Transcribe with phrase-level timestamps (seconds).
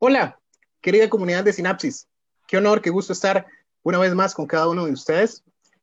[0.00, 0.38] Hola,
[0.80, 2.06] querida comunidad de Sinapsis.
[2.46, 3.48] Qué honor, qué gusto estar
[3.82, 5.42] una vez más con cada uno de ustedes.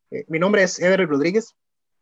[0.10, 1.54] Eh, mi nombre es Eder Rodríguez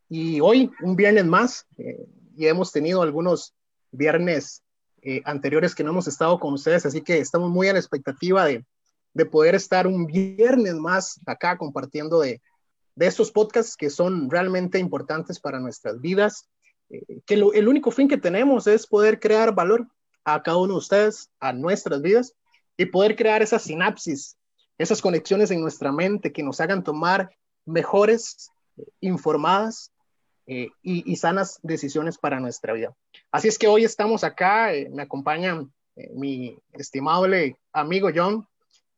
[0.08, 2.06] y hoy, un viernes más, eh,
[2.36, 3.52] y hemos tenido algunos
[3.90, 4.62] viernes
[5.02, 8.44] eh, anteriores que no hemos estado con ustedes, así que estamos muy a la expectativa
[8.44, 8.64] de,
[9.12, 12.40] de poder estar un viernes más acá compartiendo de,
[12.94, 16.48] de estos podcasts que son realmente importantes para nuestras vidas,
[17.26, 19.88] que el único fin que tenemos es poder crear valor
[20.24, 22.34] a cada uno de ustedes, a nuestras vidas,
[22.76, 24.36] y poder crear esa sinapsis,
[24.78, 27.30] esas conexiones en nuestra mente que nos hagan tomar
[27.64, 28.50] mejores,
[29.00, 29.92] informadas
[30.46, 32.94] eh, y, sanas decisiones para nuestra vida.
[33.30, 35.64] Así es que hoy estamos acá, eh, me acompaña
[35.96, 38.46] eh, mi estimable amigo John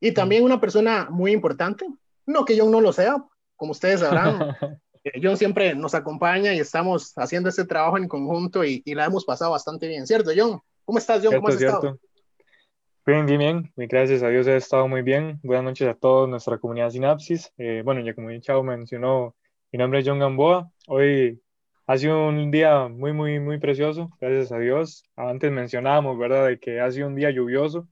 [0.01, 1.87] y también una persona muy importante,
[2.25, 3.23] no que John no lo sea,
[3.55, 4.56] como ustedes sabrán.
[5.23, 9.25] John siempre nos acompaña y estamos haciendo este trabajo en conjunto y, y la hemos
[9.25, 10.61] pasado bastante bien, ¿cierto, John?
[10.87, 11.35] ¿Cómo estás, John?
[11.35, 11.99] ¿Cómo has estado?
[13.05, 13.73] Bien, bien, bien.
[13.89, 15.41] Gracias a Dios he estado muy bien.
[15.43, 17.53] Buenas noches a toda nuestra comunidad Sinapsis.
[17.59, 19.34] Eh, bueno, ya como Chavo mencionó,
[19.73, 20.70] mi nombre es John Gamboa.
[20.87, 21.43] Hoy
[21.89, 25.03] ha sido un día muy, muy, muy precioso, gracias a Dios.
[25.17, 27.89] Antes mencionábamos, ¿verdad?, de que ha sido un día lluvioso,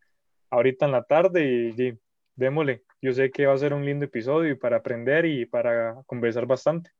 [0.51, 1.99] ahorita en la tarde y,
[2.37, 2.85] démosle.
[3.03, 6.91] Yo sé que va a ser un lindo episodio para aprender y para conversar bastante.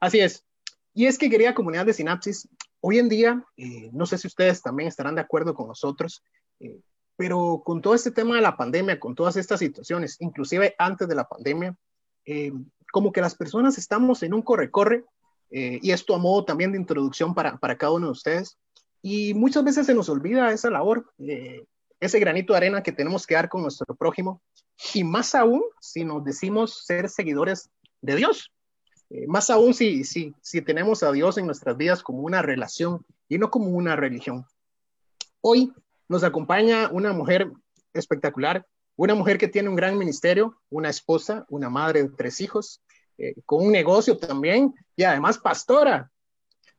[0.00, 0.46] Así es.
[0.94, 2.48] Y es que querida comunidad de Sinapsis,
[2.86, 6.22] Hoy en día, eh, no sé si ustedes también estarán de acuerdo con nosotros,
[6.60, 6.82] eh,
[7.16, 11.14] pero con todo este tema de la pandemia, con todas estas situaciones, inclusive antes de
[11.14, 11.74] la pandemia,
[12.26, 12.52] eh,
[12.92, 15.06] como que las personas estamos en un corre-corre,
[15.50, 18.58] y esto a modo también de introducción para, para, cada uno de ustedes,
[19.00, 21.10] y muchas veces se nos olvida esa labor,
[22.00, 24.42] ese granito de arena que tenemos que dar con nuestro prójimo,
[24.92, 27.70] y más aún si nos decimos ser seguidores
[28.02, 28.52] de Dios.
[29.10, 33.04] Eh, más aún si, si, si tenemos a Dios en nuestras vidas como una relación
[33.28, 34.46] y no como una religión.
[35.40, 35.72] Hoy
[36.08, 37.50] nos acompaña una mujer
[37.92, 42.80] espectacular, una mujer que tiene un gran ministerio, una esposa, una madre de tres hijos,
[43.18, 46.10] eh, con un negocio también y además pastora.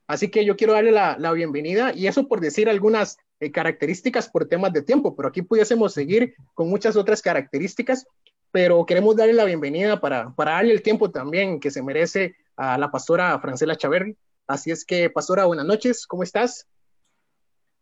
[0.06, 4.28] Así que yo quiero darle la, la bienvenida y eso por decir algunas eh, características
[4.28, 8.06] por temas de tiempo, pero aquí pudiésemos seguir con muchas otras características
[8.50, 12.90] pero queremos darle la bienvenida para, darle el tiempo también que se merece a la
[12.90, 14.16] pastora Francela Chaverri.
[14.46, 16.66] Así es que, pastora, buenas noches, ¿cómo estás?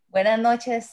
[0.08, 0.90] Buenas noches.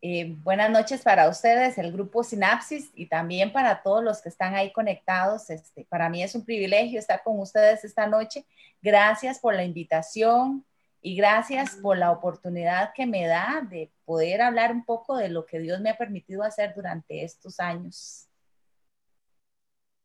[0.00, 4.54] Eh, buenas noches para ustedes, el grupo Sinapsis y también para todos los que están
[4.54, 5.50] ahí conectados.
[5.50, 8.46] Este, para mí es un privilegio estar con ustedes esta noche.
[8.80, 10.64] Gracias por la invitación
[11.00, 15.46] y gracias por la oportunidad que me da de poder hablar un poco de lo
[15.46, 18.27] que Dios me ha permitido hacer durante estos años.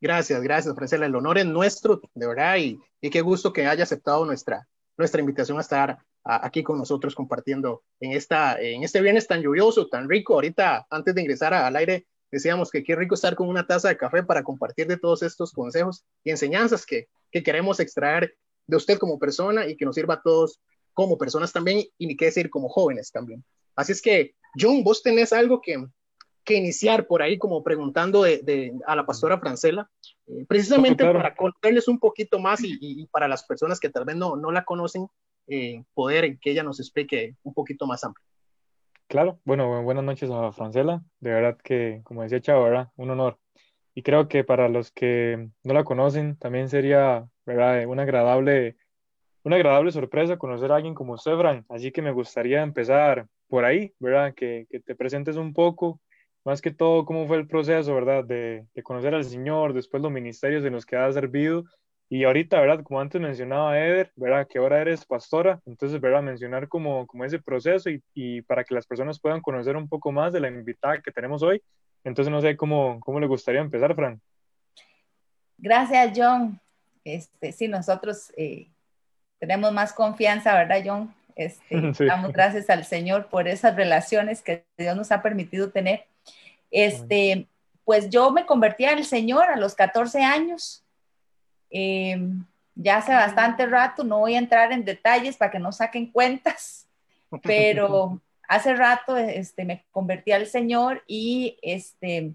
[0.03, 1.05] Gracias, gracias, Francela.
[1.05, 5.21] El honor es nuestro, de verdad, y, y qué gusto que haya aceptado nuestra, nuestra
[5.21, 10.09] invitación a estar aquí con nosotros compartiendo en, esta, en este viernes tan lluvioso, tan
[10.09, 10.33] rico.
[10.33, 13.95] Ahorita, antes de ingresar al aire, decíamos que qué rico estar con una taza de
[13.95, 18.35] café para compartir de todos estos consejos y enseñanzas que, que queremos extraer
[18.67, 20.59] de usted como persona y que nos sirva a todos
[20.93, 23.41] como personas también y ni qué decir como jóvenes también.
[23.73, 25.81] Así es que, John, vos tenés algo que,
[26.43, 29.89] que iniciar por ahí como preguntando de, a la pastora Francela,
[30.27, 34.35] eh, precisamente para conocerles un poquito más y, para las personas que tal vez no,
[34.35, 35.07] no la conocen,
[35.47, 38.25] eh, poder que ella nos explique un poquito más amplio.
[39.07, 42.89] Claro, bueno, buenas noches a Francela, de verdad que, como decía Chavo, ¿verdad?
[42.95, 43.37] un honor.
[43.95, 47.85] Y creo que para los que no la conocen, también sería ¿verdad?
[47.85, 48.75] una agradable
[49.43, 51.65] una agradable sorpresa conocer a alguien como usted, Fran.
[51.69, 54.33] Así que me gustaría empezar por ahí, ¿verdad?
[54.33, 55.99] Que, que te presentes un poco,
[56.45, 58.23] más que todo cómo fue el proceso, ¿verdad?
[58.23, 61.63] De, de, conocer al Señor, después los ministerios en los que has servido.
[62.09, 62.83] Y ahorita, ¿verdad?
[62.83, 64.47] Como antes mencionaba Eder, ¿verdad?
[64.47, 65.59] Que ahora eres pastora.
[65.65, 66.21] Entonces, ¿verdad?
[66.21, 70.11] Mencionar como, como ese proceso y, y, para que las personas puedan conocer un poco
[70.11, 71.61] más de la invitada que tenemos hoy.
[72.03, 74.21] Entonces, no sé cómo, cómo le gustaría empezar, Fran.
[75.57, 76.59] Gracias, John.
[77.03, 78.67] Este, sí, nosotros eh,
[79.39, 81.13] tenemos más confianza, ¿verdad, John?
[81.35, 81.65] Este,
[82.05, 86.05] Damos gracias al Señor por esas relaciones que Dios nos ha permitido tener.
[86.73, 87.47] Este,
[87.85, 90.83] pues yo me convertí al Señor a los 14 años.
[91.69, 92.43] Em,
[92.73, 96.87] ya hace bastante rato, no voy a entrar en detalles para que no saquen cuentas,
[97.43, 102.33] pero hace rato este, me convertí al Señor y este,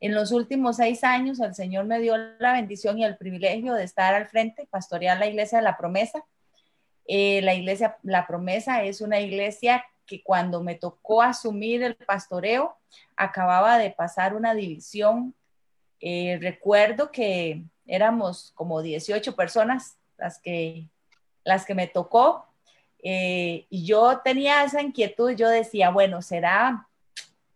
[0.00, 3.84] en los últimos seis años el Señor me dio la bendición y el privilegio de
[3.84, 6.22] estar al frente, pastorear la iglesia de la promesa.
[7.06, 12.76] Eh, la iglesia, la promesa es una iglesia que cuando me tocó asumir el pastoreo,
[13.16, 15.34] acababa de pasar una división.
[16.00, 20.88] Eh, recuerdo que éramos como 18 personas las que,
[21.44, 22.48] las que me tocó
[23.02, 26.88] eh, y yo tenía esa inquietud, yo decía, bueno, será,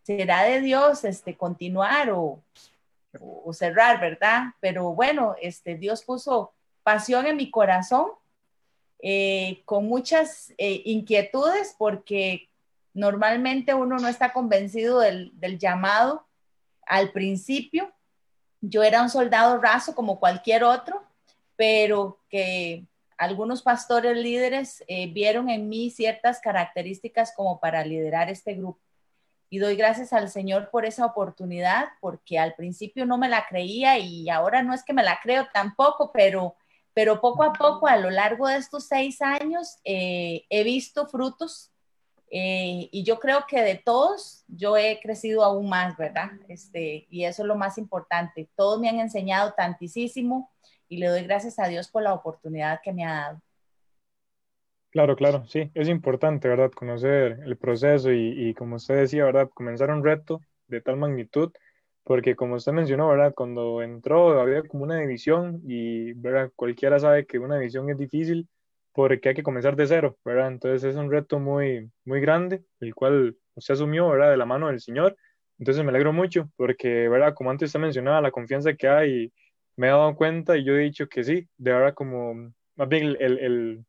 [0.03, 2.41] será de Dios este, continuar o,
[3.21, 4.55] o, cerrar, ¿verdad?
[4.61, 6.53] Pero bueno, este, Dios puso
[6.83, 8.07] pasión en mi corazón,
[9.05, 12.49] eh, con muchas eh, inquietudes, porque
[12.95, 16.25] normalmente uno no está convencido del, llamado
[16.87, 17.93] al principio.
[18.61, 21.03] Yo era un soldado raso como cualquier otro,
[21.57, 22.87] pero que
[23.19, 28.81] algunos pastores líderes eh, vieron en mí ciertas características como para liderar este grupo.
[29.51, 33.99] Y doy gracias al Señor por esa oportunidad, porque al principio no me la creía
[33.99, 36.55] y ahora no es que me la creo tampoco, pero,
[36.95, 41.73] pero poco a poco, a lo largo de estos seis años, eh, he visto frutos
[42.35, 46.31] eh, y yo creo que de todos yo he crecido aún más, ¿verdad?
[46.49, 48.49] Este, y eso es lo más importante.
[48.57, 50.51] Todos me han enseñado tantísimo
[50.89, 53.43] y le doy gracias a Dios por la oportunidad que me ha dado.
[54.89, 56.71] Claro, claro, sí, es importante, ¿verdad?
[56.71, 59.51] Conocer el proceso y, y, como usted decía, ¿verdad?
[59.53, 61.53] Comenzar un reto de tal magnitud,
[62.05, 63.33] porque como usted mencionó, ¿verdad?
[63.35, 66.51] Cuando entró había como una división y, ¿verdad?
[66.57, 68.49] Cualquiera sabe que una división es difícil
[68.93, 70.49] porque hay que comenzar de cero, ¿verdad?
[70.49, 74.31] Entonces es un reto muy, muy grande, el cual usted asumió, ¿verdad?
[74.31, 75.17] De la mano del Señor.
[75.59, 77.35] Entonces me alegro mucho porque, ¿verdad?
[77.35, 79.33] Como antes usted mencionaba, la confianza que hay
[79.77, 83.05] me he dado cuenta y yo he dicho que sí, de ahora como, más bien
[83.05, 83.85] el, el, el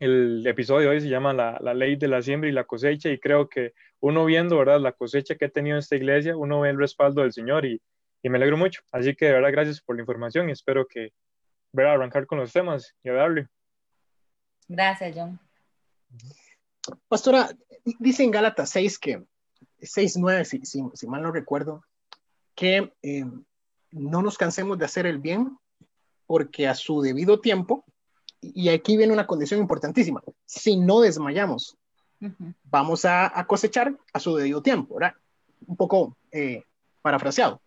[0.00, 3.18] episodio de hoy se llama la, la, ley de la siembra y la cosecha y
[3.18, 4.80] creo que uno viendo, ¿verdad?
[4.80, 7.80] La cosecha que ha tenido esta iglesia, uno ve el respaldo del Señor y,
[8.22, 8.82] y me alegro mucho.
[8.92, 11.12] Así que de verdad gracias por la información y espero que,
[11.72, 11.94] ¿verdad?
[11.94, 13.48] Arrancar con los temas y a darle.
[14.68, 15.40] Gracias, John.
[17.08, 17.50] Pastora,
[17.98, 19.24] dice en Gálatas 6 que,
[19.80, 21.84] 6, 9, si, si, si mal no recuerdo,
[22.54, 23.24] que eh,
[23.92, 25.58] no nos cansemos de hacer el bien,
[26.26, 27.84] porque a su debido tiempo,
[28.40, 31.76] y aquí viene una condición importantísima, si no desmayamos,
[32.64, 35.14] vamos a, cosechar a su debido tiempo, ¿verdad?
[35.66, 36.62] Un poco eh,
[37.02, 37.60] parafraseado.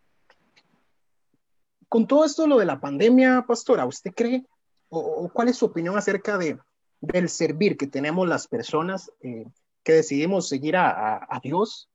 [1.87, 4.45] Con todo esto, lo de la pandemia, pastora, ¿usted cree
[4.89, 6.57] o, cuál es su opinión acerca de,
[7.01, 9.45] del servir que tenemos las personas eh,
[9.83, 11.89] que decidimos seguir a, a Dios?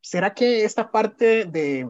[0.00, 1.88] ¿Será que esta parte de,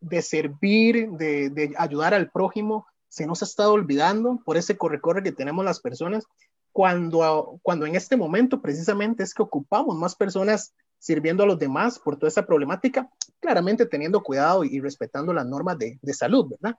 [0.00, 5.32] de servir, de, ayudar al prójimo, se nos ha estado olvidando por ese corre-corre que
[5.32, 6.26] tenemos las personas,
[6.72, 11.98] cuando, cuando en este momento precisamente es que ocupamos más personas sirviendo a los demás
[11.98, 13.10] por toda esta problemática,
[13.40, 16.78] claramente teniendo cuidado y, respetando las normas de, de, salud, ¿verdad?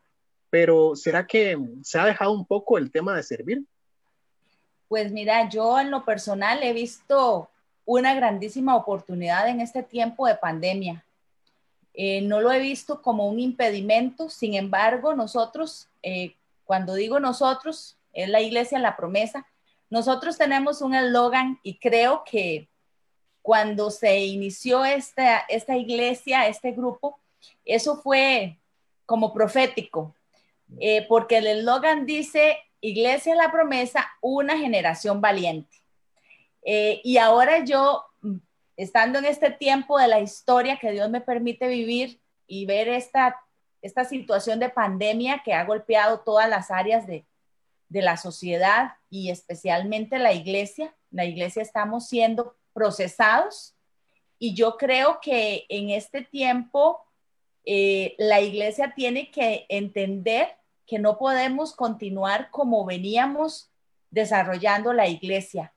[0.49, 3.63] Pero ¿será que se ha dejado un poco el tema de servir?
[4.87, 7.49] Pues mira, yo en lo personal he visto
[7.85, 11.03] una grandísima oportunidad en este tiempo de pandemia.
[12.01, 17.97] Eh, no lo he visto como un impedimento, sin embargo, nosotros, eh, cuando digo nosotros,
[18.13, 19.45] es la iglesia La Promesa,
[19.89, 22.69] nosotros tenemos un eslogan y creo que
[23.41, 27.19] cuando se inició esta, esta iglesia, este grupo,
[27.65, 28.57] eso fue
[29.05, 30.15] como profético,
[30.79, 35.75] eh, porque el eslogan dice, Iglesia La Promesa, una generación valiente.
[36.63, 38.05] y ahora yo
[38.79, 43.35] estando en este tiempo de la historia que Dios me permite vivir y ver esta,
[43.81, 47.25] esta situación de pandemia que ha golpeado todas las áreas de,
[47.89, 53.75] de la sociedad y especialmente la iglesia, la iglesia estamos siendo procesados.
[54.37, 57.01] Y yo creo que en este tiempo
[57.65, 60.55] eh, la iglesia tiene que entender
[60.87, 63.69] que no podemos continuar como veníamos
[64.09, 65.73] desarrollando la iglesia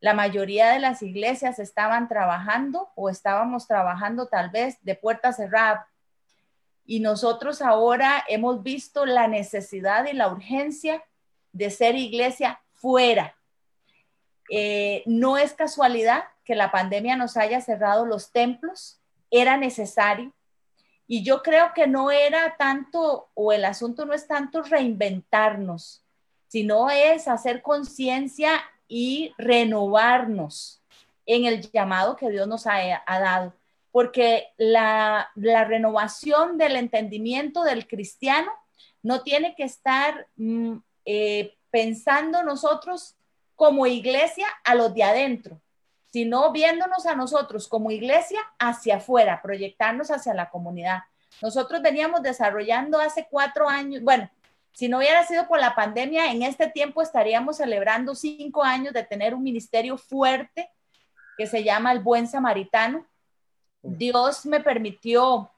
[0.00, 5.86] la mayoría de las iglesias estaban trabajando o estábamos trabajando tal vez de puerta cerrada.
[6.86, 11.04] Y nosotros ahora hemos visto la necesidad y la urgencia
[11.52, 13.36] de ser iglesia fuera.
[14.50, 18.98] Eh, no es casualidad que la pandemia nos haya cerrado los templos,
[19.30, 20.32] era necesario.
[21.06, 26.04] Y yo creo que no era tanto, o el asunto no es tanto reinventarnos,
[26.48, 30.82] sino es hacer conciencia y renovarnos
[31.24, 33.54] en el llamado que Dios nos ha, dado.
[33.92, 38.50] Porque la, renovación del entendimiento del cristiano
[39.02, 43.14] no tiene que estar mm, eh, pensando nosotros
[43.54, 45.60] como iglesia a los de adentro,
[46.12, 51.02] sino viéndonos a nosotros como iglesia hacia afuera, proyectarnos hacia la comunidad.
[51.40, 54.28] Nosotros veníamos desarrollando hace cuatro años, bueno,
[54.72, 59.04] si no hubiera sido por la pandemia, en este tiempo estaríamos celebrando cinco años de
[59.04, 60.70] tener un ministerio fuerte
[61.36, 63.06] que se llama el Buen Samaritano.
[63.82, 65.50] Dios me permitió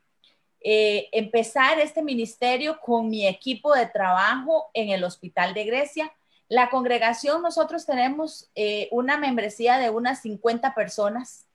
[0.61, 6.13] eh, empezar este ministerio con mi equipo de trabajo en el Hospital de Grecia.
[6.49, 11.47] La congregación, nosotros tenemos eh, una membresía de unas 50 personas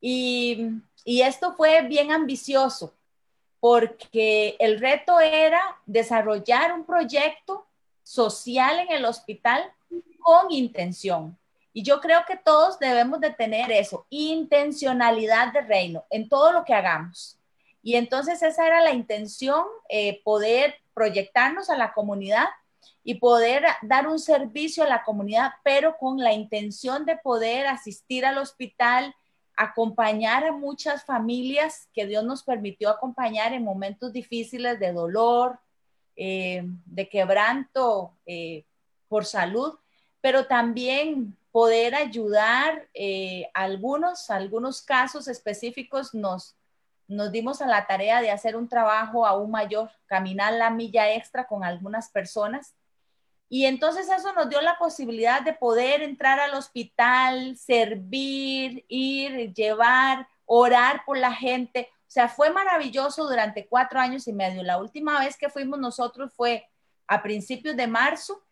[0.00, 0.70] Y,
[1.04, 2.94] y esto fue bien ambicioso
[3.64, 7.64] porque el reto era desarrollar un proyecto
[8.02, 9.72] social en el hospital
[10.20, 11.38] con intención.
[11.72, 16.62] Y yo creo que todos debemos de tener eso, intencionalidad de reino en todo lo
[16.62, 17.38] que hagamos.
[17.82, 22.48] Y entonces esa era la intención, eh, poder proyectarnos a la comunidad
[23.02, 28.26] y poder dar un servicio a la comunidad, pero con la intención de poder asistir
[28.26, 29.14] al hospital,
[29.56, 35.58] acompañar a muchas familias que Dios nos permitió acompañar en momentos difíciles de dolor,
[36.16, 38.64] eh, de quebranto eh,
[39.08, 39.78] por salud,
[40.20, 46.56] pero también poder ayudar eh, algunos, algunos casos específicos nos,
[47.06, 51.46] nos dimos a la tarea de hacer un trabajo aún mayor, caminar la milla extra
[51.46, 52.74] con algunas personas.
[53.48, 60.26] Y entonces eso nos dio la posibilidad de poder entrar al hospital, servir, ir, llevar,
[60.46, 61.88] orar por la gente.
[62.00, 64.62] O sea, fue maravilloso durante cuatro años y medio.
[64.62, 66.68] La última vez que fuimos nosotros fue
[67.06, 68.42] a principios de marzo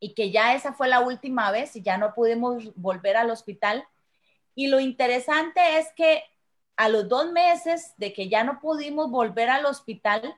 [0.00, 3.86] y que ya esa fue la última vez y ya no pudimos volver al hospital.
[4.54, 6.22] Y lo interesante es que
[6.76, 10.36] a los dos meses de que ya no pudimos volver al hospital,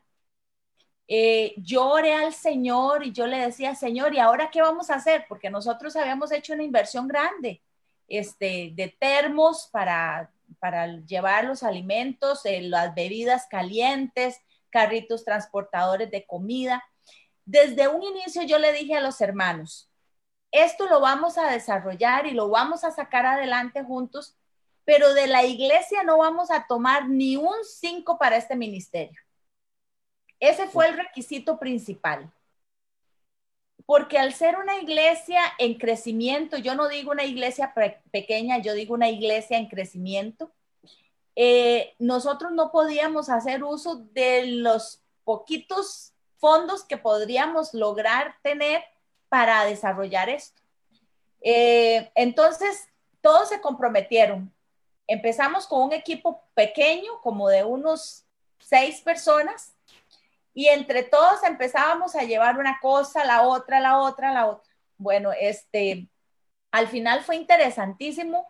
[1.09, 4.97] eh, yo oré al Señor y yo le decía, Señor, ¿y ahora qué vamos a
[4.97, 5.25] hacer?
[5.29, 7.63] Porque nosotros habíamos hecho una inversión grande
[8.07, 16.27] este, de termos para, para llevar los alimentos, eh, las bebidas calientes, carritos transportadores de
[16.27, 16.85] comida
[17.49, 19.91] desde un inicio yo le dije a los hermanos,
[20.53, 24.37] esto lo vamos a desarrollar y lo vamos a sacar adelante juntos,
[24.85, 29.19] pero de la iglesia no vamos a tomar ni un cinco para este ministerio.
[30.41, 32.33] Ese fue el requisito principal.
[33.87, 37.73] Porque al ser una iglesia en crecimiento, yo no digo una iglesia
[38.11, 40.53] pequeña, yo digo una iglesia en crecimiento,
[41.35, 48.83] eh, nosotros no podíamos hacer uso de los poquitos fondos que podríamos lograr tener
[49.29, 50.61] para desarrollar esto.
[51.41, 52.89] Eh, entonces,
[53.21, 54.53] todos se comprometieron.
[55.07, 58.25] Empezamos con un equipo pequeño, como de unos
[58.59, 59.75] seis personas,
[60.55, 64.73] y entre todos empezábamos a llevar una cosa, la otra, la otra, la otra.
[64.97, 66.09] Bueno, este,
[66.71, 68.47] al final fue interesantísimo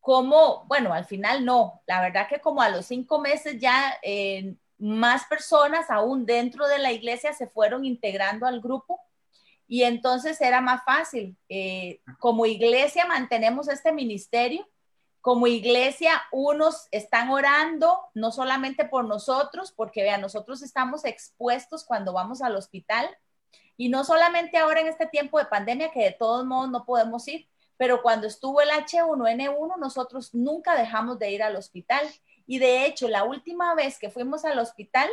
[0.00, 4.54] como, bueno, al final no, la verdad que como a los cinco meses ya eh,
[4.78, 9.00] más personas aún dentro de la iglesia se fueron integrando al grupo
[9.66, 11.36] y entonces era más fácil.
[11.48, 14.68] Eh, como iglesia mantenemos este ministerio,
[15.26, 22.12] como iglesia unos están orando no solamente por nosotros, porque vean, nosotros estamos expuestos cuando
[22.12, 23.08] vamos al hospital
[23.76, 27.26] y no solamente ahora en este tiempo de pandemia que de todos modos no podemos
[27.26, 32.06] ir, pero cuando estuvo el H1N1 nosotros nunca dejamos de ir al hospital.
[32.46, 35.10] Y de hecho, la última vez que fuimos al hospital,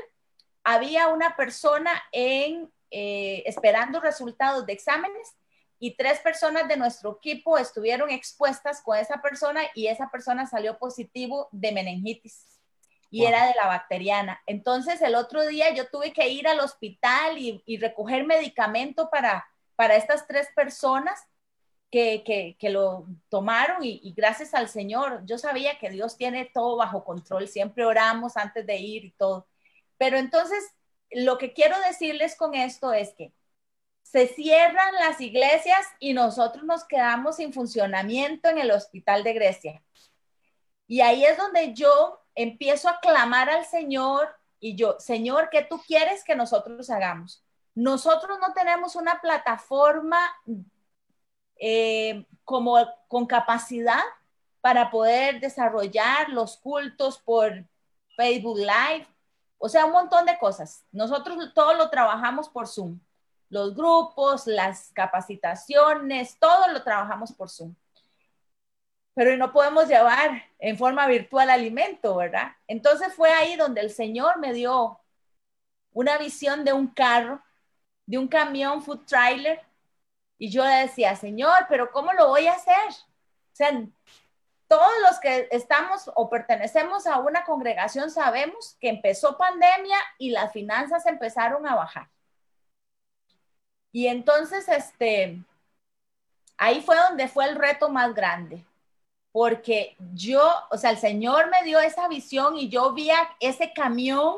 [0.64, 5.34] había una persona en, eh, esperando resultados de exámenes
[5.84, 10.78] y tres personas de nuestro equipo estuvieron expuestas con esa persona y esa persona salió
[10.78, 12.62] positivo de meningitis
[13.12, 14.42] y era de la bacteriana.
[14.46, 19.46] Entonces el otro día yo tuve que ir al hospital y, y recoger medicamento para,
[19.76, 21.20] para estas tres personas
[21.92, 27.50] que, lo tomaron y, gracias al Señor, yo sabía que Dios tiene todo bajo control,
[27.50, 29.50] siempre oramos antes de ir y todo.
[29.98, 30.64] Pero entonces,
[31.12, 33.34] lo que quiero decirles con esto es que
[34.14, 39.84] se cierran las iglesias y nosotros nos quedamos sin funcionamiento en el hospital de Grecia.
[40.86, 44.30] Y ahí es donde yo empiezo a clamar al Señor
[44.60, 47.44] y yo, Señor, ¿qué tú quieres que nosotros hagamos?
[47.74, 50.20] Nosotros no tenemos una plataforma
[51.56, 52.78] eh, como
[53.08, 54.04] con capacidad
[54.62, 57.66] para poder desarrollar los cultos por
[58.16, 59.08] Facebook Live,
[59.58, 60.86] o sea, un montón de cosas.
[60.92, 63.00] Nosotros todo lo trabajamos por Zoom.
[63.54, 67.76] Los grupos, las capacitaciones, todo lo trabajamos por Zoom.
[69.14, 72.54] Pero no podemos llevar en forma virtual alimento, ¿verdad?
[72.68, 75.00] Entonces fue ahí donde el Señor me dio
[75.92, 77.44] una visión de un carro,
[78.08, 79.62] de un camión food trailer
[80.40, 82.90] y yo decía, Señor, pero ¿cómo lo voy a hacer?
[82.90, 83.70] O sea,
[84.68, 90.52] todos los que estamos o pertenecemos a una congregación sabemos que empezó pandemia y las
[90.52, 92.10] finanzas empezaron a bajar.
[93.94, 95.40] Y entonces, este,
[96.58, 98.66] ahí fue donde fue el reto más grande,
[99.32, 103.10] porque yo, o sea, el Señor me dio esa visión y yo vi
[103.40, 104.38] ese camión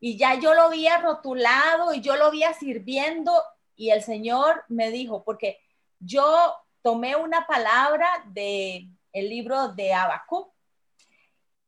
[0.00, 3.32] y ya yo lo había rotulado y yo lo había sirviendo
[3.76, 5.60] y el Señor me dijo, porque
[6.00, 10.52] yo tomé una palabra de el libro de Habacuc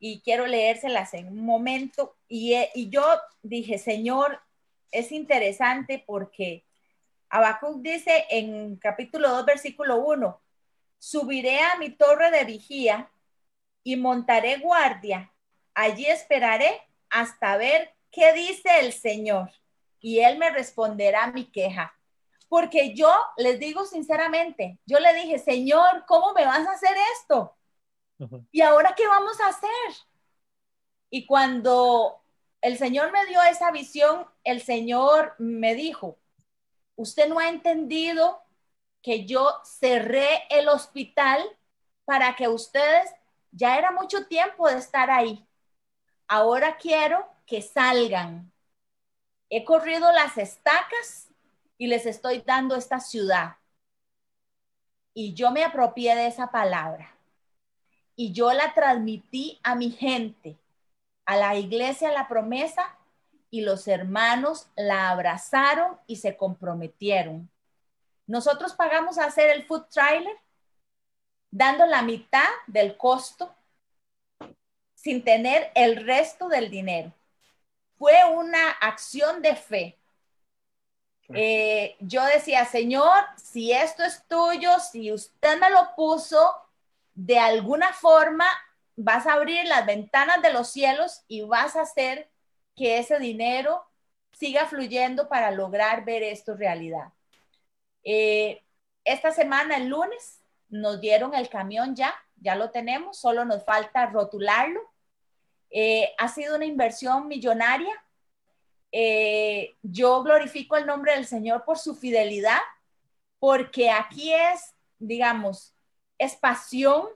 [0.00, 2.16] y quiero leérselas en un momento.
[2.28, 3.04] Y, y yo
[3.42, 4.40] dije, Señor,
[4.90, 6.64] es interesante porque
[7.32, 10.38] Habacuc dice en capítulo 2, versículo 1,
[10.98, 13.10] subiré a mi torre de vigía
[13.82, 15.32] y montaré guardia.
[15.72, 19.50] Allí esperaré hasta ver qué dice el Señor.
[19.98, 21.94] Y él me responderá mi queja.
[22.50, 27.56] Porque yo les digo sinceramente, yo le dije, Señor, ¿cómo me vas a hacer esto?
[28.50, 29.70] ¿Y ahora qué vamos a hacer?
[31.08, 32.22] Y cuando
[32.60, 36.18] el Señor me dio esa visión, el Señor me dijo,
[36.96, 38.42] usted no ha entendido
[39.02, 41.42] que yo cerré el hospital
[42.04, 43.10] para que ustedes,
[43.50, 45.46] ya era mucho tiempo de estar ahí.
[46.28, 48.52] Ahora quiero que salgan.
[49.50, 51.28] He corrido las estacas
[51.76, 53.56] y les estoy dando esta ciudad.
[55.14, 57.12] Y yo me apropié de esa palabra
[58.16, 60.58] y yo la transmití a mi gente,
[61.26, 62.96] a la iglesia, la promesa,
[63.52, 67.50] y los hermanos la abrazaron y se comprometieron.
[68.26, 70.34] Nosotros pagamos a hacer el food trailer
[71.50, 73.54] dando la mitad del costo
[74.94, 77.12] sin tener el resto del dinero.
[77.98, 79.98] Fue una acción de fe.
[81.34, 86.54] Eh, yo decía, Señor, si esto es tuyo, si usted me lo puso,
[87.14, 88.46] de alguna forma
[88.96, 92.31] vas a abrir las ventanas de los cielos y vas a hacer
[92.74, 93.84] que ese dinero
[94.32, 97.12] siga fluyendo para lograr ver esto realidad.
[98.04, 98.62] Eh,
[99.04, 104.06] esta semana, el lunes, nos dieron el camión ya, ya lo tenemos, solo nos falta
[104.06, 104.80] rotularlo.
[105.70, 107.92] Eh, ha sido una inversión millonaria.
[108.90, 112.60] Eh, yo glorifico el nombre del Señor por su fidelidad,
[113.38, 115.74] porque aquí es, digamos,
[116.18, 117.08] es pasión,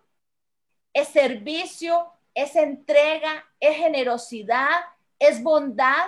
[0.93, 4.81] es servicio, es entrega, es generosidad,
[5.19, 6.07] es bondad.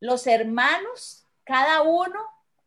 [0.00, 2.20] Los hermanos, cada uno,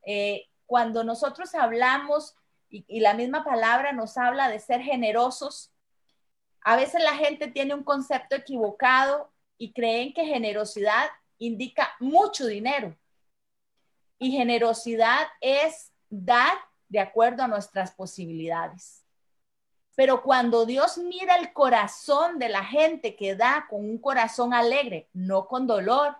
[0.04, 2.36] eh, cuando nosotros hablamos
[2.68, 5.72] y, la misma palabra nos habla de ser generosos,
[6.62, 12.96] a veces la gente tiene un concepto equivocado y creen que generosidad indica mucho dinero.
[14.18, 16.52] Y generosidad es dar
[16.88, 18.99] de acuerdo a nuestras posibilidades.
[19.96, 25.08] Pero cuando Dios mira el corazón de la gente que da con un corazón alegre,
[25.12, 26.16] no con dolor,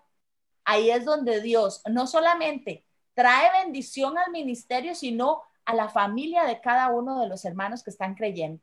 [0.64, 6.60] ahí es donde Dios no solamente trae bendición al ministerio, sino a la familia de
[6.60, 8.62] cada uno de los hermanos que están creyendo.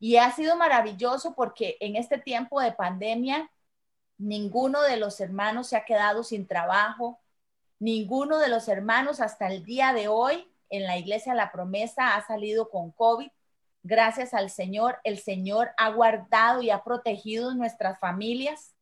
[0.00, 3.50] Y ha sido maravilloso porque en este tiempo de pandemia,
[4.18, 7.20] ninguno de los hermanos se ha quedado sin trabajo,
[7.78, 12.26] ninguno de los hermanos hasta el día de hoy en la iglesia La Promesa ha
[12.26, 13.30] salido con COVID
[13.88, 18.74] Gracias al Señor, el Señor ha guardado y ha protegido nuestras familias.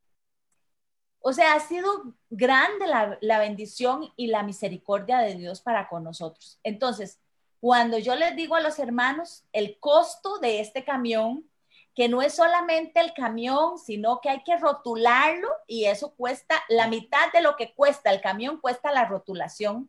[1.21, 2.88] O sea, ha sido grande
[3.21, 6.59] la, bendición y la misericordia de Dios para con nosotros.
[6.64, 7.21] Entonces,
[7.61, 11.49] cuando yo les digo a los hermanos el costo de este camión,
[11.95, 16.88] que no es solamente el camión, sino que hay que rotularlo y eso cuesta la
[16.88, 19.88] mitad de lo que cuesta el camión, cuesta la rotulación,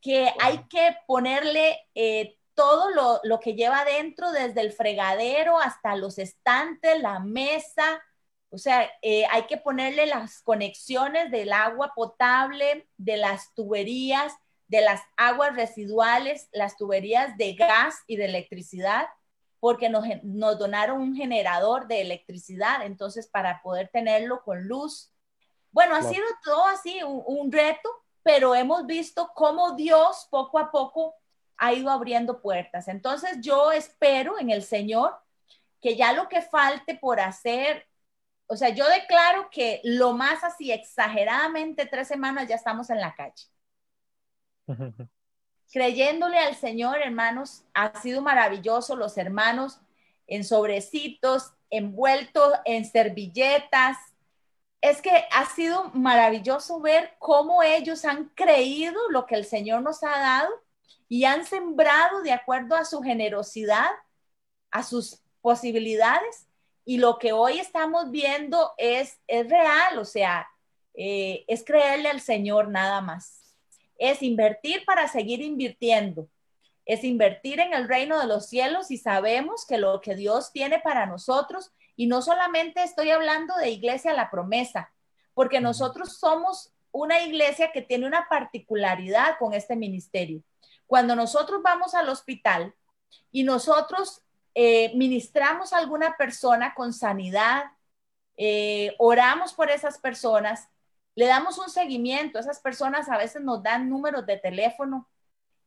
[0.00, 6.18] que hay que ponerle eh, todo lo, que lleva dentro, desde el fregadero hasta los
[6.18, 8.02] estantes, la mesa.
[8.50, 14.32] O sea, eh, hay que ponerle las conexiones del agua potable, de las tuberías,
[14.68, 19.06] de las aguas residuales, las tuberías de gas y de electricidad,
[19.58, 20.04] porque nos,
[20.58, 25.12] donaron un generador de electricidad, entonces para poder tenerlo con luz.
[25.72, 27.90] Bueno, ha sido todo así, un reto,
[28.22, 31.16] pero hemos visto cómo Dios poco a poco
[31.64, 32.88] ha ido abriendo puertas.
[32.88, 35.16] Entonces yo espero en el Señor
[35.80, 37.86] que ya lo que falte por hacer,
[38.46, 43.14] o sea, yo declaro que lo más así exageradamente tres semanas ya estamos en la
[43.14, 43.44] calle.
[45.72, 49.80] Creyéndole al Señor, hermanos, ha sido maravilloso los hermanos
[50.26, 53.96] en sobrecitos, envueltos en servilletas.
[54.82, 60.02] Es que ha sido maravilloso ver cómo ellos han creído lo que el Señor nos
[60.04, 60.63] ha dado
[61.14, 63.88] y han sembrado de acuerdo a su generosidad,
[64.72, 66.48] a sus posibilidades.
[66.84, 70.48] Y lo que hoy estamos viendo es, es real, o sea,
[70.92, 73.56] eh, es creerle al Señor nada más.
[73.96, 76.26] Es invertir para seguir invirtiendo.
[76.84, 80.80] Es invertir en el reino de los cielos y sabemos que lo que Dios tiene
[80.80, 84.92] para nosotros, y no solamente estoy hablando de iglesia la promesa,
[85.32, 90.42] porque nosotros somos una iglesia que tiene una particularidad con este ministerio
[90.94, 92.72] cuando nosotros vamos al hospital
[93.32, 94.22] y nosotros
[94.54, 97.64] eh, ministramos a alguna persona con sanidad,
[98.36, 100.68] eh, oramos por esas personas,
[101.16, 105.08] le damos un seguimiento, esas personas a veces nos dan números de teléfono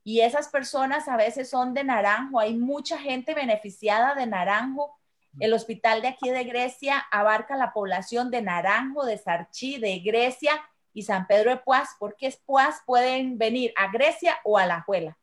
[0.01, 4.97] y esas personas a veces son de Naranjo, hay mucha gente beneficiada de Naranjo.
[5.41, 10.53] El hospital de aquí de Grecia abarca la población de Naranjo, de Sarchí, de Grecia
[10.93, 14.81] y San Pedro de Puas, porque es Puas pueden venir a Grecia o a La
[14.81, 15.17] Juela.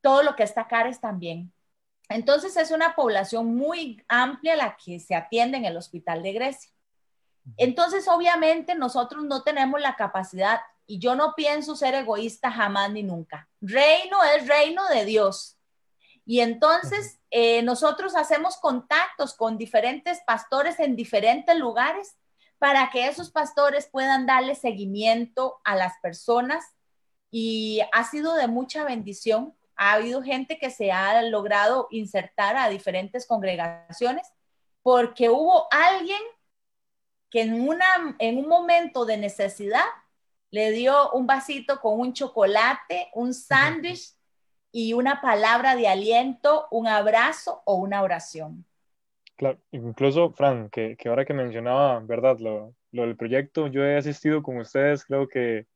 [0.00, 1.52] Todo lo que está Cares también.
[2.08, 6.70] Entonces es una población muy amplia la que se atiende en el Hospital de Grecia.
[7.56, 13.02] Entonces, obviamente, nosotros no tenemos la capacidad, y yo no pienso ser egoísta jamás ni
[13.02, 13.46] nunca.
[13.60, 15.58] Reino es reino de Dios.
[16.24, 22.16] Y entonces eh, nosotros hacemos contactos con diferentes pastores en diferentes lugares
[22.58, 26.64] para que esos pastores puedan darle seguimiento a las personas.
[27.30, 32.68] Y ha sido de mucha bendición ha habido gente que se ha logrado insertar a
[32.68, 34.26] diferentes congregaciones
[34.82, 36.20] porque hubo alguien
[37.30, 39.84] que en, una, en un momento de necesidad
[40.50, 44.14] le dio un vasito con un chocolate, un sándwich
[44.72, 48.66] y una palabra de aliento, un abrazo o una oración.
[49.38, 52.38] Claro, incluso, Fran, que, que ahora que mencionaba, ¿verdad?
[52.40, 55.66] Lo, lo, del proyecto, yo he asistido con ustedes creo que,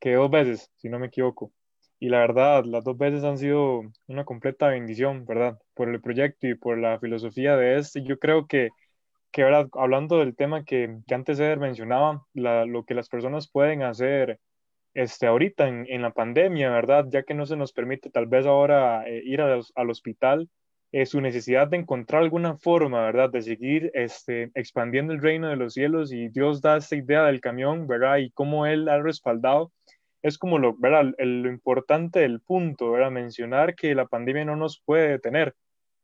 [0.00, 1.52] que dos veces, si no me equivoco
[2.00, 5.58] y la verdad, las dos veces han sido una completa bendición, ¿verdad?
[5.74, 8.02] Por el proyecto y por la filosofía de este.
[8.04, 8.70] Yo creo que,
[9.32, 9.68] que ¿verdad?
[9.74, 14.40] hablando del tema que, que antes Eder mencionaba, lo que las personas pueden hacer
[14.94, 17.06] este, ahorita en, en, la pandemia, ¿verdad?
[17.10, 20.50] Ya que no se nos permite tal vez ahora eh, ir al hospital,
[20.96, 23.28] eh, su necesidad de encontrar alguna forma, ¿verdad?
[23.28, 27.40] De seguir este, expandiendo el reino de los cielos y Dios da esta idea del
[27.40, 28.18] camión, ¿verdad?
[28.18, 29.72] Y cómo Él ha respaldado
[30.22, 31.12] es como lo, ¿verdad?
[31.18, 33.10] lo importante del punto, ¿verdad?
[33.10, 35.56] mencionar que la pandemia no nos puede detener,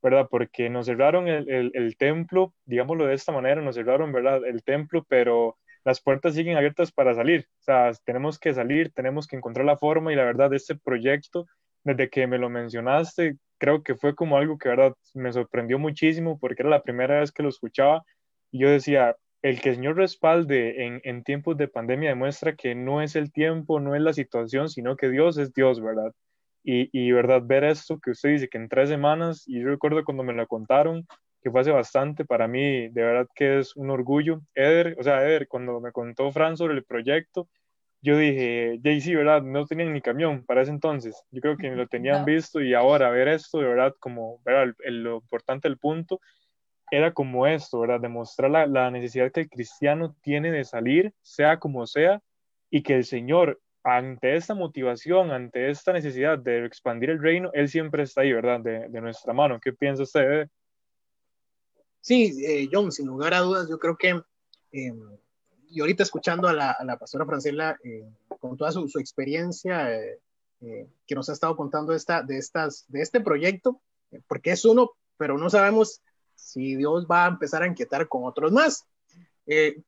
[0.02, 0.26] ¿verdad?
[0.28, 4.44] Porque nos cerraron el, el, templo, digámoslo de esta manera, nos cerraron, ¿verdad?
[4.44, 9.28] El templo, pero las puertas siguen abiertas para salir, o sea, tenemos que salir, tenemos
[9.28, 11.46] que encontrar la forma y la verdad, este proyecto,
[11.84, 14.94] desde que me lo mencionaste, creo que fue como algo que, ¿verdad?
[15.14, 18.02] Me sorprendió muchísimo porque era la primera vez que lo escuchaba
[18.50, 22.74] y yo decía, el que el Señor respalde en, en, tiempos de pandemia demuestra que
[22.74, 26.12] no es el tiempo, no es la situación, sino que Dios es Dios, ¿verdad?
[26.64, 27.42] Y, y, ¿verdad?
[27.44, 30.46] Ver esto que usted dice que en tres semanas, y yo recuerdo cuando me lo
[30.46, 31.06] contaron,
[31.42, 34.40] que fue hace bastante, para mí de verdad que es un orgullo.
[34.54, 37.48] Eder, o sea, Eder, cuando me contó Fran sobre el proyecto,
[38.02, 39.42] yo dije, sí, ¿verdad?
[39.42, 41.22] No tenían ni camión para ese entonces.
[41.30, 44.74] Yo creo que lo tenían visto y ahora ver esto, de verdad, como, ¿verdad?
[44.84, 46.20] lo importante del punto
[46.90, 48.00] era como esto, ¿verdad?
[48.00, 52.20] Demostrar la, la, necesidad que el cristiano tiene de salir, sea como sea,
[52.70, 57.68] y que el Señor, ante esta motivación, ante esta necesidad de expandir el reino, Él
[57.68, 58.60] siempre está ahí, ¿verdad?
[58.60, 59.60] De, de nuestra mano.
[59.60, 60.48] ¿Qué piensa usted?
[62.00, 64.20] Sí, eh, John, sin lugar a dudas, yo creo que,
[64.72, 64.92] eh,
[65.70, 68.08] y ahorita escuchando a la, a la pastora Francela, eh,
[68.40, 70.18] con toda su, experiencia eh,
[70.60, 73.80] eh, que nos ha estado contando esta, de, estas, de este proyecto,
[74.26, 76.02] porque es uno, pero no sabemos
[76.34, 78.86] si Dios va a empezar a inquietar con otros más.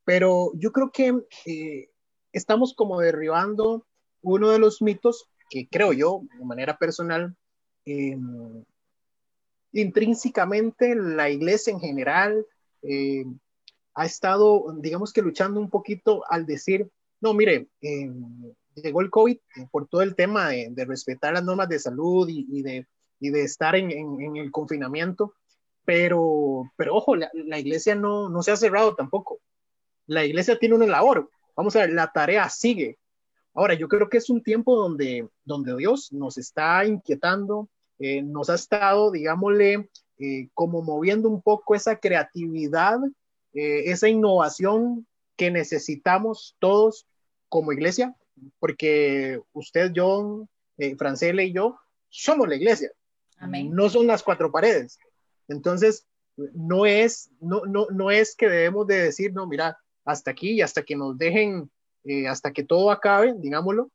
[0.04, 1.88] Pero yo creo que
[2.32, 3.86] estamos como derribando
[4.22, 7.36] uno de los mitos que creo yo, de manera personal,
[7.84, 8.16] eh,
[9.72, 12.46] intrínsecamente la iglesia en general
[13.94, 16.88] ha estado, digamos que luchando un poquito al decir,
[17.20, 18.11] no, mire, eh,
[18.74, 19.38] llegó el COVID
[19.70, 22.87] por todo el tema de, de, respetar las normas de salud y, y, de,
[23.20, 25.35] y de, estar en, en, en el confinamiento,
[25.85, 29.40] pero, pero ojo, la, la, iglesia no, no se ha cerrado tampoco.
[30.07, 31.28] La iglesia tiene una labor.
[31.57, 32.98] Vamos a ver, la tarea sigue.
[33.55, 38.48] Ahora, yo creo que es un tiempo donde, donde Dios nos está inquietando, eh, nos
[38.48, 42.98] ha estado, digámosle, eh, como moviendo un poco esa creatividad,
[43.54, 47.06] eh, esa innovación que necesitamos todos
[47.48, 48.14] como iglesia,
[48.58, 52.90] porque usted, John, eh, Francela y yo somos la iglesia.
[53.38, 53.70] Amén.
[53.72, 54.98] No son las cuatro paredes.
[55.48, 60.52] Entonces, no es, no, no, no es que debemos de decir, no, mira, hasta aquí
[60.52, 61.70] y hasta que nos dejen,
[62.04, 63.90] eh, hasta que todo acabe, digámoslo,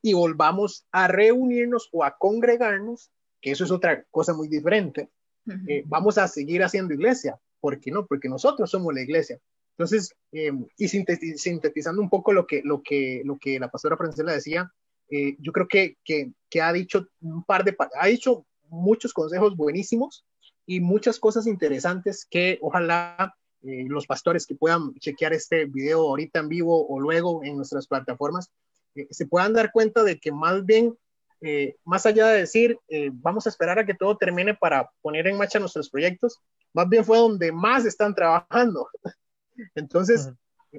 [0.00, 5.08] y volvamos a reunirnos o a congregarnos, que eso es otra cosa muy diferente.
[5.46, 5.64] Uh -huh.
[5.68, 7.38] eh, vamos a seguir haciendo iglesia.
[7.62, 8.06] ¿Por qué no?
[8.06, 9.38] Porque nosotros somos la iglesia.
[9.78, 14.32] Entonces, eh, y sintetizando un poco lo que, lo que, lo que la pastora Francela
[14.32, 14.70] decía,
[15.08, 19.56] eh, yo creo que, que, que, ha dicho un par de, ha dicho muchos consejos
[19.56, 20.24] buenísimos,
[20.66, 26.40] y muchas cosas interesantes que ojalá eh, los pastores que puedan chequear este video ahorita
[26.40, 28.50] en vivo o luego en nuestras plataformas
[28.94, 30.96] eh, se puedan dar cuenta de que más bien
[31.44, 35.26] eh, más allá de decir, eh, vamos a esperar a que todo termine para poner
[35.26, 36.38] en marcha nuestros proyectos,
[36.72, 38.88] más bien fue donde más están trabajando.
[39.74, 40.30] Entonces,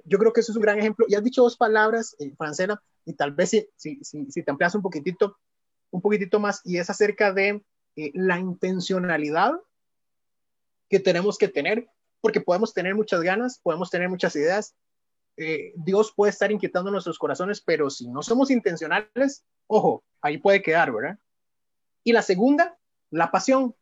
[0.06, 1.06] yo creo que eso es un gran ejemplo.
[1.08, 4.76] Y has dicho dos palabras, eh, Francela, y tal vez si, si, si, te amplias
[4.76, 5.38] un poquitito,
[5.92, 7.64] un poquitito más, y es acerca de
[7.96, 9.54] eh, la intencionalidad
[10.90, 11.88] que tenemos que tener,
[12.22, 14.76] porque podemos tener muchas ganas, podemos tener muchas ideas,
[15.38, 20.62] eh, Dios puede estar inquietando nuestros corazones, pero si no somos intencionales, ojo, ahí puede
[20.62, 21.18] quedar, ¿verdad?
[22.04, 22.78] Y la segunda,
[23.10, 23.76] la pasión,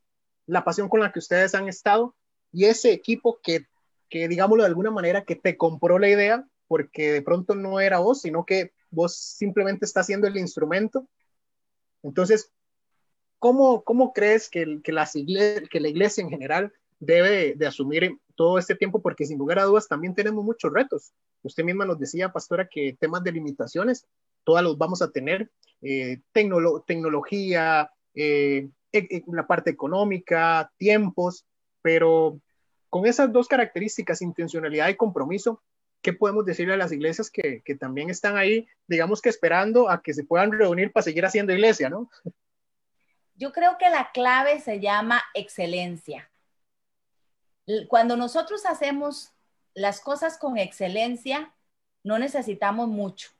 [0.45, 2.15] la pasión con la que ustedes han estado
[2.51, 3.65] y ese equipo que,
[4.09, 7.99] que digámoslo de alguna manera, que te compró la idea, porque de pronto no era
[7.99, 11.07] vos, sino que vos simplemente estás haciendo el instrumento.
[12.03, 12.51] Entonces,
[13.39, 18.57] ¿cómo, cómo crees que, que, las que la iglesia en general debe de asumir todo
[18.57, 19.01] este tiempo?
[19.01, 21.13] Porque sin lugar a dudas también tenemos muchos retos.
[21.43, 24.05] Usted misma nos decía, pastora, que temas de limitaciones,
[24.43, 25.49] todas los vamos a tener,
[25.81, 31.45] eh, tecnología, eh, e, e, la parte económica, tiempos,
[31.81, 32.39] pero
[32.89, 35.61] con esas dos características, intencionalidad y compromiso,
[36.01, 40.01] ¿qué podemos decirle a las iglesias que, que, también están ahí, digamos que esperando a
[40.01, 42.09] que se puedan reunir para seguir haciendo iglesia, ¿no?
[43.35, 46.29] Yo creo que la clave se llama excelencia.
[47.87, 49.31] Cuando nosotros hacemos
[49.73, 51.53] las cosas con excelencia,
[52.03, 53.31] no necesitamos mucho.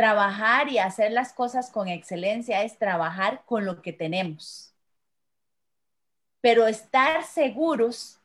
[0.00, 4.72] Trabajar y hacer las cosas con excelencia es trabajar con lo que tenemos.
[6.40, 8.18] Pero estar seguros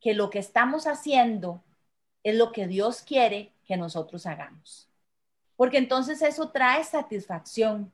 [0.00, 1.62] que lo que estamos haciendo
[2.22, 4.86] es lo que Dios quiere que nosotros hagamos.
[5.56, 7.90] Porque entonces eso trae satisfacción.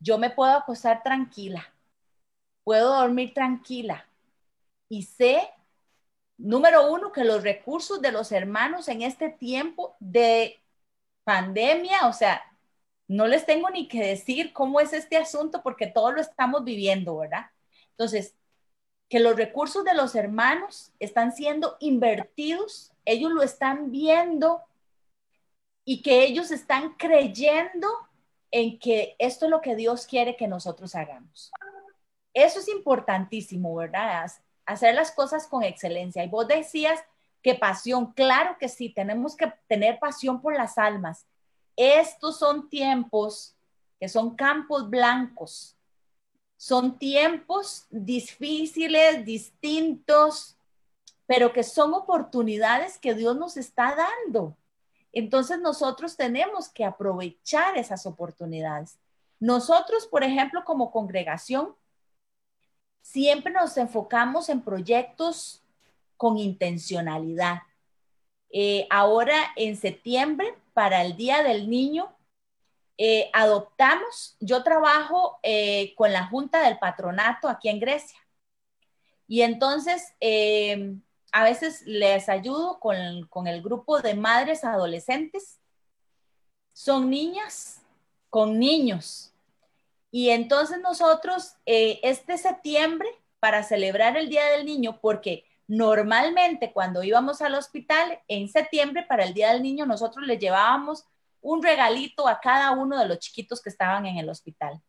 [0.00, 1.70] Yo me puedo acostar tranquila,
[2.64, 4.06] puedo dormir tranquila
[4.88, 5.50] y sé
[6.38, 10.58] número uno, que los recursos de los hermanos en este tiempo de
[11.26, 12.40] pandemia, o sea,
[13.08, 17.16] no les tengo ni que decir cómo es este asunto porque todo lo estamos viviendo,
[17.16, 17.46] ¿verdad?
[17.90, 18.36] Entonces,
[19.08, 24.62] que los recursos de los hermanos están siendo invertidos, ellos lo están viendo
[25.84, 27.88] y que ellos están creyendo
[28.52, 31.50] en que esto es lo que Dios quiere que nosotros hagamos.
[32.34, 34.30] Eso es importantísimo, ¿verdad?
[34.64, 36.22] hacer las cosas con excelencia.
[36.22, 37.00] Y vos decías
[37.46, 41.28] que pasión, claro que sí, tenemos que tener pasión por las almas.
[41.76, 43.54] Estos son tiempos
[44.00, 45.76] que son campos blancos,
[46.56, 50.56] son tiempos difíciles, distintos,
[51.24, 54.56] pero que son oportunidades que Dios nos está dando.
[55.12, 58.98] Entonces nosotros tenemos que aprovechar esas oportunidades.
[59.38, 61.76] Nosotros, por ejemplo, como congregación,
[63.02, 65.62] siempre nos enfocamos en proyectos
[66.16, 67.62] con intencionalidad.
[68.50, 72.14] Eh, ahora en septiembre, para el Día del Niño,
[72.98, 78.18] eh, adoptamos, yo trabajo eh, con la Junta del Patronato aquí en Grecia.
[79.28, 80.14] Y entonces,
[81.32, 85.58] a veces les ayudo con, con el grupo de madres adolescentes.
[86.72, 87.82] Son niñas
[88.30, 89.32] con niños
[90.16, 93.06] y entonces nosotros, eh, este septiembre,
[93.38, 99.24] para celebrar el Día del Niño, porque normalmente cuando íbamos al hospital en septiembre para
[99.24, 101.04] el Día del Niño, nosotros le llevábamos
[101.40, 104.80] un regalito a cada uno de los chiquitos que estaban en el hospital.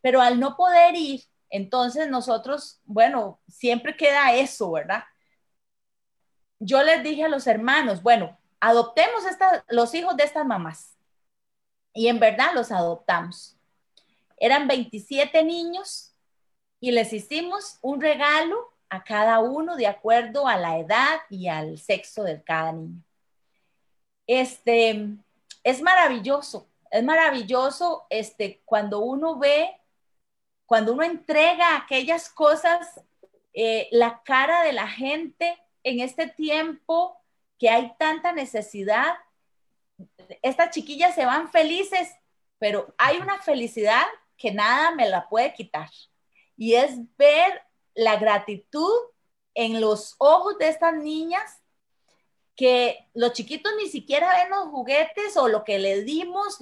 [0.00, 5.04] Pero al no poder ir, entonces nosotros, bueno, siempre queda eso, ¿verdad?
[6.58, 9.24] Yo les dije a los hermanos, bueno, adoptemos
[9.68, 10.96] los hijos de estas mamás.
[11.92, 13.56] Y en verdad los adoptamos.
[14.36, 16.14] Eran 27 niños
[16.78, 21.78] y les hicimos un regalo a cada uno de acuerdo a la edad y al
[21.78, 23.02] sexo de cada niño.
[24.26, 25.08] Este,
[25.62, 29.70] es maravilloso, es maravilloso este, cuando uno ve,
[30.66, 33.00] cuando uno entrega aquellas cosas,
[33.52, 37.16] eh, la cara de la gente en este tiempo
[37.58, 39.14] que hay tanta necesidad.
[40.42, 42.10] Estas chiquillas se van felices,
[42.58, 45.90] pero hay una felicidad que nada me la puede quitar.
[46.56, 47.62] Y es ver
[48.00, 48.90] la gratitud
[49.54, 51.60] en los ojos de estas niñas
[52.56, 56.58] que los chiquitos ni siquiera ven los juguetes o lo que les dimos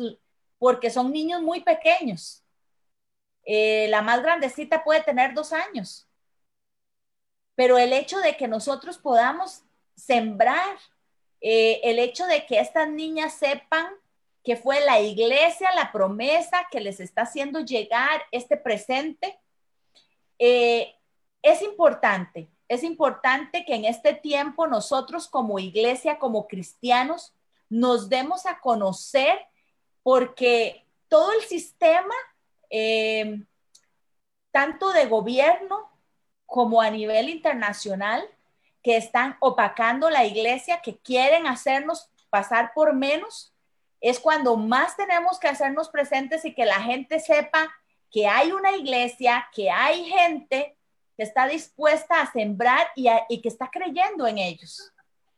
[0.59, 2.43] porque son niños muy pequeños.
[3.45, 6.09] Eh, la más grandecita puede tener dos años.
[7.55, 9.63] Pero el hecho de que nosotros podamos
[9.95, 10.77] sembrar,
[11.41, 13.87] eh, el hecho de que estas niñas sepan
[14.43, 19.39] que fue la iglesia, la promesa que les está haciendo llegar este presente.
[20.39, 20.98] Eh,
[21.43, 27.33] es importante, es importante que en este tiempo nosotros como iglesia, como cristianos,
[27.69, 29.39] nos demos a conocer
[30.03, 32.15] porque todo el sistema,
[32.71, 33.43] eh,
[34.51, 35.91] tanto de gobierno
[36.47, 38.27] como a nivel internacional,
[38.83, 43.53] que están opacando la iglesia, que quieren hacernos pasar por menos,
[44.01, 47.69] es cuando más tenemos que hacernos presentes y que la gente sepa
[48.11, 50.78] que hay una iglesia, que hay gente
[51.19, 54.93] que está dispuesta a sembrar y, y que está creyendo en ellos.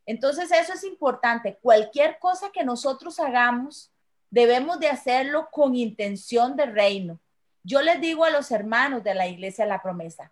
[0.04, 1.58] Entonces eso es importante.
[1.62, 3.90] Cualquier cosa que nosotros hagamos,
[4.28, 7.18] debemos de hacerlo con intención de reino.
[7.62, 10.30] Yo les digo a los hermanos de la iglesia La Promesa,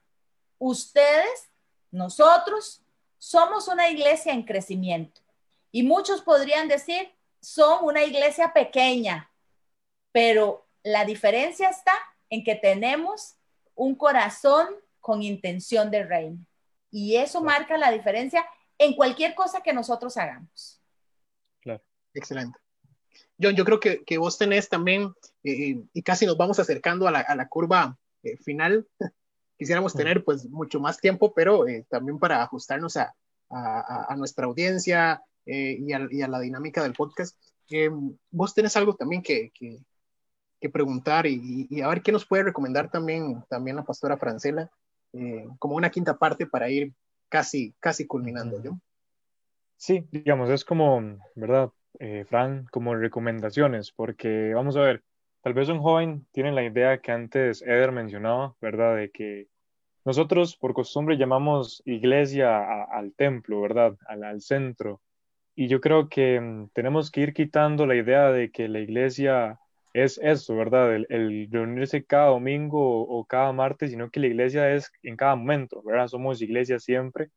[0.58, 1.48] ustedes,
[1.90, 2.82] nosotros,
[3.16, 5.22] somos una iglesia en crecimiento.
[5.72, 9.30] Y muchos podrían decir, son una iglesia pequeña,
[10.12, 11.92] pero la diferencia está
[12.28, 13.36] en que tenemos
[13.74, 14.68] un corazón
[15.08, 16.36] con intención de reino.
[16.90, 18.44] Y eso marca la diferencia
[18.76, 20.82] en cualquier cosa que nosotros hagamos.
[21.62, 21.82] Claro.
[22.12, 22.58] Excelente.
[23.40, 27.10] John, yo creo que, que vos tenés también, eh, y casi nos vamos acercando a
[27.10, 28.86] la, a la curva eh, final,
[29.58, 33.14] quisiéramos tener pues mucho más tiempo, pero eh, también para ajustarnos a,
[33.48, 37.34] a, a nuestra audiencia y a, y, a, la dinámica del podcast.
[38.30, 39.78] vos tenés algo también que, que,
[40.60, 44.70] que preguntar y, y, a ver qué nos puede recomendar también, también la pastora Francela,
[45.58, 46.92] como una quinta parte para ir
[47.28, 48.72] casi, casi culminando, ¿yo?
[49.76, 51.70] Sí, digamos, es como, ¿verdad?
[51.98, 55.04] eh, Fran, como recomendaciones, porque vamos a ver,
[55.42, 58.96] tal vez un joven tiene la idea que antes Eder mencionaba, ¿verdad?
[58.96, 59.48] De que
[60.04, 63.96] nosotros por costumbre llamamos iglesia al templo, ¿verdad?
[64.06, 65.00] Al, al, centro.
[65.54, 69.58] Y yo creo que mm, tenemos que ir quitando la idea de que la iglesia
[69.92, 70.94] es eso, ¿verdad?
[70.94, 75.36] El, reunirse cada domingo o, o, cada martes, sino que la iglesia es en cada
[75.36, 76.08] momento, ¿verdad?
[76.08, 77.30] Somos iglesia siempre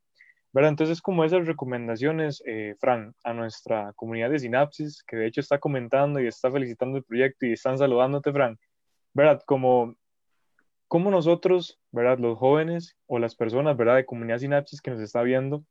[0.53, 0.71] ¿verdad?
[0.71, 5.59] Entonces, como esas recomendaciones, eh, Fran, a nuestra comunidad de Sinapsis, que de hecho está
[5.59, 8.59] comentando y está felicitando el proyecto y están saludándote, Fran,
[9.13, 9.41] ¿verdad?
[9.45, 9.95] Como,
[10.87, 12.19] como nosotros, ¿verdad?
[12.19, 13.95] Los jóvenes o las personas, ¿verdad?
[13.97, 15.63] De comunidad Sinapsis que nos está viendo,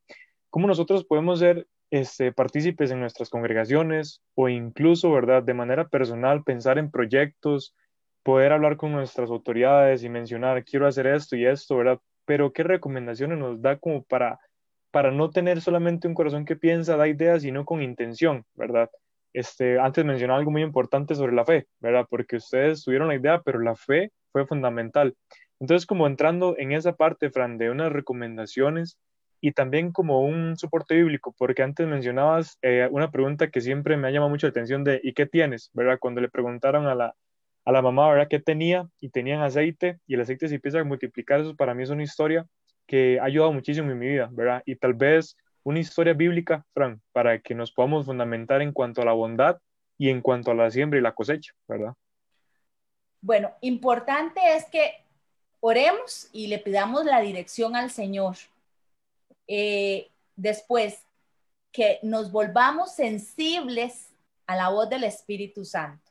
[0.48, 5.42] ¿cómo nosotros podemos ser este, partícipes en nuestras congregaciones o incluso, ¿verdad?
[5.42, 7.74] De manera personal, pensar en proyectos,
[8.22, 11.98] poder hablar con nuestras autoridades y mencionar, quiero hacer esto y esto, ¿verdad?
[12.24, 14.38] Pero ¿qué recomendaciones nos da como para
[14.90, 18.90] para no tener solamente un corazón que piensa, da ideas, sino con intención, ¿verdad?
[19.33, 22.07] Este, antes mencionaba algo muy importante sobre la fe, ¿verdad?
[22.11, 25.14] Porque ustedes tuvieron la idea, pero la fe fue fundamental.
[25.61, 28.98] Entonces, como entrando en esa parte, Fran, de unas recomendaciones
[29.40, 34.09] y también como un soporte bíblico, porque antes mencionabas eh, una pregunta que siempre me
[34.09, 35.70] ha llamado mucho la atención de ¿y qué tienes?
[35.72, 35.98] ¿verdad?
[35.98, 37.14] Cuando le preguntaron a la,
[37.64, 38.29] a la mamá, ¿verdad?
[38.29, 38.88] ¿Qué tenía?
[39.00, 42.03] Y tenían aceite y el aceite se empieza a multiplicar, eso para mí es una
[42.03, 42.46] historia
[42.87, 44.62] que ha ayudado muchísimo en mi vida, ¿verdad?
[44.66, 49.05] Y tal vez una historia bíblica, Fran, para que nos podamos fundamentar en cuanto a
[49.05, 49.59] la bondad
[49.96, 51.94] y en cuanto a la siembra y la cosecha, ¿verdad?
[53.20, 54.92] Bueno, importante es que
[55.61, 58.37] oremos y le pidamos la dirección al Señor.
[59.52, 61.04] Eh, después,
[61.72, 64.12] que nos volvamos sensibles
[64.46, 66.08] a la voz del Espíritu Santo.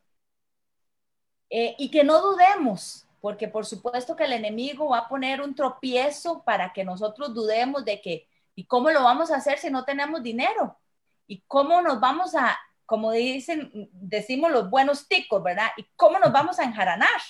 [1.49, 5.55] Eh, y que no dudemos, porque por supuesto que el enemigo va a poner un
[5.55, 9.85] tropiezo para que nosotros dudemos de que, ¿y cómo lo vamos a hacer si no
[9.85, 10.77] tenemos dinero?
[11.25, 15.69] ¿Y cómo nos vamos a, como dicen, decimos los buenos ticos, ¿verdad?
[15.77, 17.21] ¿Y cómo nos vamos a enjaranar?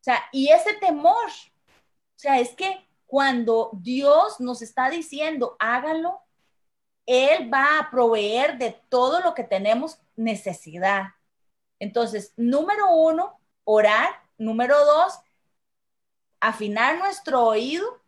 [0.00, 6.18] O sea, y ese temor, o sea, es que cuando Dios nos está diciendo, hágalo,
[7.04, 11.08] Él va a proveer de todo lo que tenemos necesidad.
[11.78, 15.20] Entonces, número uno, orar Número dos,
[16.40, 18.02] afinar nuestro oído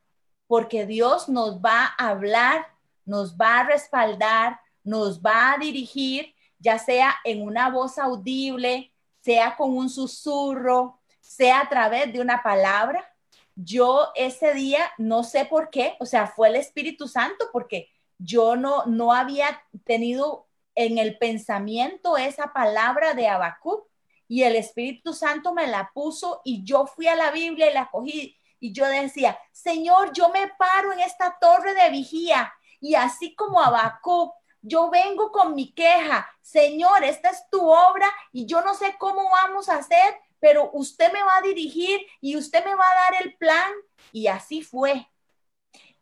[0.48, 2.66] porque Dios nos va a hablar,
[3.04, 9.56] nos va a respaldar, nos va a dirigir, ya sea en una voz audible, sea
[9.56, 13.13] con un susurro, sea a través de una palabra.
[13.56, 17.88] Yo ese día no sé por qué, o sea, fue el Espíritu Santo porque
[18.18, 23.86] yo no, no había tenido en el pensamiento esa palabra de Habacuc
[24.26, 27.90] y el Espíritu Santo me la puso y yo fui a la Biblia y la
[27.90, 33.34] cogí y yo decía, Señor, yo me paro en esta torre de vigía y así
[33.34, 38.74] como Abacú, yo vengo con mi queja, Señor, esta es tu obra y yo no
[38.74, 40.14] sé cómo vamos a hacer,
[40.44, 43.72] pero usted me va a dirigir y usted me va a dar el plan
[44.12, 45.08] y así fue.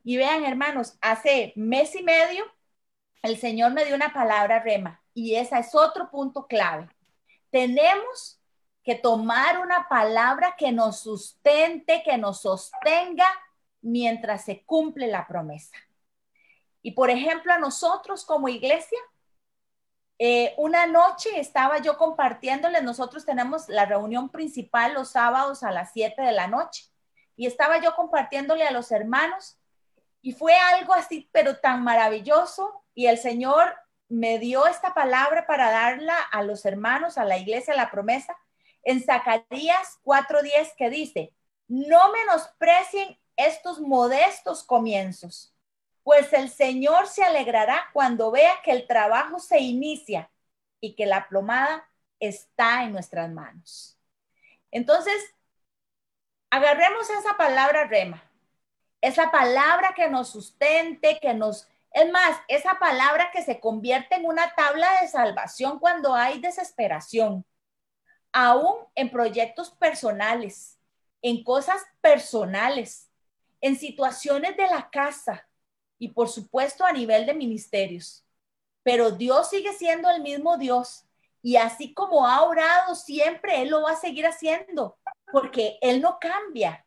[0.03, 2.45] Y vean, hermanos, hace mes y medio
[3.22, 6.88] el Señor me dio una palabra rema y esa es otro punto clave
[7.53, 8.40] tenemos
[8.82, 13.28] que tomar una palabra que nos sustente, que nos sostenga
[13.82, 15.76] mientras se cumple la promesa.
[16.80, 18.99] Y por ejemplo, a nosotros como iglesia,
[20.25, 25.91] Eh, una noche estaba yo compartiéndole, nosotros tenemos la reunión principal los sábados a las
[25.93, 26.85] 7 de la noche
[27.35, 29.59] y estaba yo compartiéndole a los hermanos
[30.20, 33.75] y fue algo así, pero tan maravilloso y el Señor
[34.09, 38.37] me dio esta palabra para darla a los hermanos, a la iglesia, la promesa,
[38.85, 41.35] en Zacarías 4:10 que dice,
[41.66, 45.51] no menosprecien estos modestos comienzos
[46.03, 50.30] pues el Señor se alegrará cuando vea que el trabajo se inicia
[50.80, 51.88] y que la plomada
[52.18, 53.98] está en nuestras manos.
[54.70, 55.14] Entonces,
[56.50, 58.22] agarremos esa palabra rema,
[59.00, 61.68] esa palabra que nos sustente, que nos...
[61.92, 67.44] Es más, esa palabra que se convierte en una tabla de salvación cuando hay desesperación,
[68.32, 70.78] aún en proyectos personales,
[71.20, 73.11] en cosas personales,
[73.61, 75.46] en situaciones de la casa,
[76.03, 78.24] y por supuesto a nivel de ministerios.
[78.82, 81.05] Pero Dios sigue siendo el mismo Dios
[81.40, 84.98] y así como ha orado siempre, Él lo va a seguir haciendo
[85.30, 86.84] porque Él no cambia.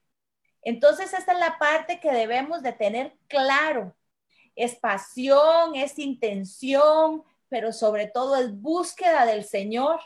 [0.62, 3.96] Entonces esta es la parte que debemos de tener claro.
[4.54, 10.02] Es pasión, es intención, pero sobre todo es búsqueda del Señor,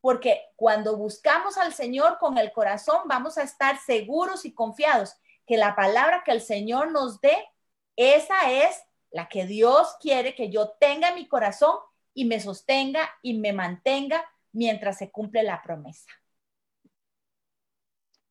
[0.00, 5.14] porque cuando buscamos al Señor con el corazón vamos a estar seguros y confiados
[5.46, 7.36] que la palabra que el Señor nos dé
[7.98, 8.80] esa es
[9.10, 11.76] la que Dios quiere que yo tenga en mi corazón
[12.14, 16.08] y me sostenga y me mantenga mientras se cumple la promesa.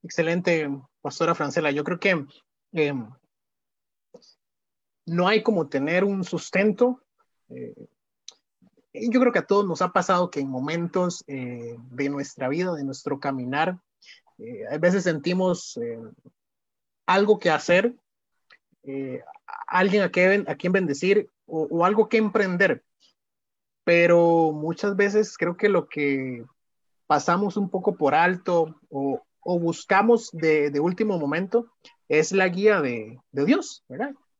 [0.03, 0.69] Excelente,
[1.01, 1.71] Pastora Francela.
[1.71, 2.25] Yo creo que
[2.71, 2.93] eh,
[5.05, 7.03] no hay como tener un sustento.
[7.49, 7.75] Eh,
[8.93, 12.73] yo creo que a todos nos ha pasado que en momentos eh, de nuestra vida,
[12.73, 13.79] de nuestro caminar,
[14.71, 15.79] a veces sentimos
[17.07, 17.95] algo que hacer,
[19.67, 22.83] alguien a quien, bendecir o, algo que emprender.
[23.83, 26.43] Pero muchas veces creo que lo que
[27.05, 29.21] pasamos un poco por alto o,
[29.59, 31.71] buscamos de, último momento
[32.09, 33.85] es la guía de, Dios.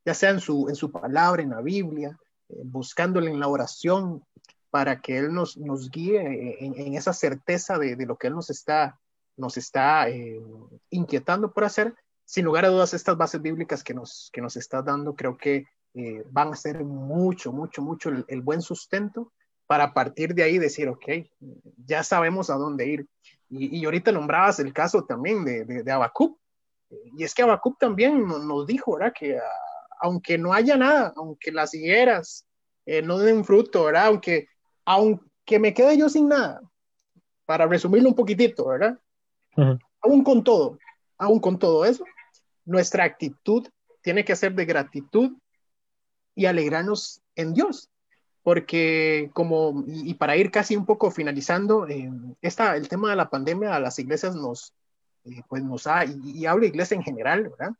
[0.05, 2.17] Ya sea en su, en su palabra, en la Biblia,
[2.49, 4.23] eh, buscándole en la oración
[4.69, 8.99] para que Él nos, nos guíe en, esa certeza de, lo que Él nos está,
[9.35, 10.41] nos está eh,
[10.89, 11.93] inquietando por hacer
[12.27, 15.65] sin lugar a dudas, estas bases bíblicas que nos, que nos estás dando, creo que
[15.93, 19.31] eh, van a ser mucho, mucho, mucho el, buen sustento
[19.65, 21.05] para partir de ahí decir, ok,
[21.85, 23.07] ya sabemos a dónde ir.
[23.49, 26.09] Y, y ahorita nombrabas el caso también de, de, de
[27.15, 29.13] Y es que Habacuc también nos, dijo, ¿verdad?
[29.17, 29.41] Que ah,
[30.01, 32.45] aunque no haya nada, aunque las higueras
[32.85, 34.07] eh, no den fruto, ¿verdad?
[34.07, 34.49] Aunque,
[34.83, 36.61] aunque me quede yo sin nada,
[37.45, 38.99] para resumirlo un poquitito, ¿verdad?
[40.01, 40.77] Aún con todo,
[41.17, 42.03] aún con todo eso,
[42.67, 43.67] nuestra actitud
[44.01, 45.31] tiene que ser de gratitud
[46.35, 47.89] y alegrarnos en Dios.
[48.43, 52.09] Porque como, y, para ir casi un poco finalizando, eh,
[52.41, 54.73] el tema de la pandemia a las iglesias nos,
[55.25, 57.71] eh, pues nos ha, y, hablo de iglesia en general, ¿verdad?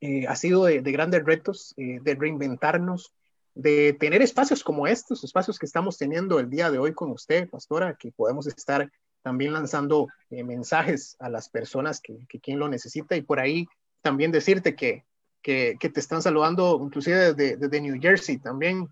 [0.00, 3.12] Eh, ha sido de, grandes retos, de reinventarnos,
[3.54, 7.48] de tener espacios como estos, espacios que estamos teniendo el día de hoy con usted,
[7.48, 8.90] pastora, que podemos estar
[9.22, 13.66] también lanzando mensajes a las personas que, que quien lo necesita y por ahí
[14.06, 15.04] también decirte que,
[15.42, 18.86] que, te están saludando, inclusive desde, New Jersey, también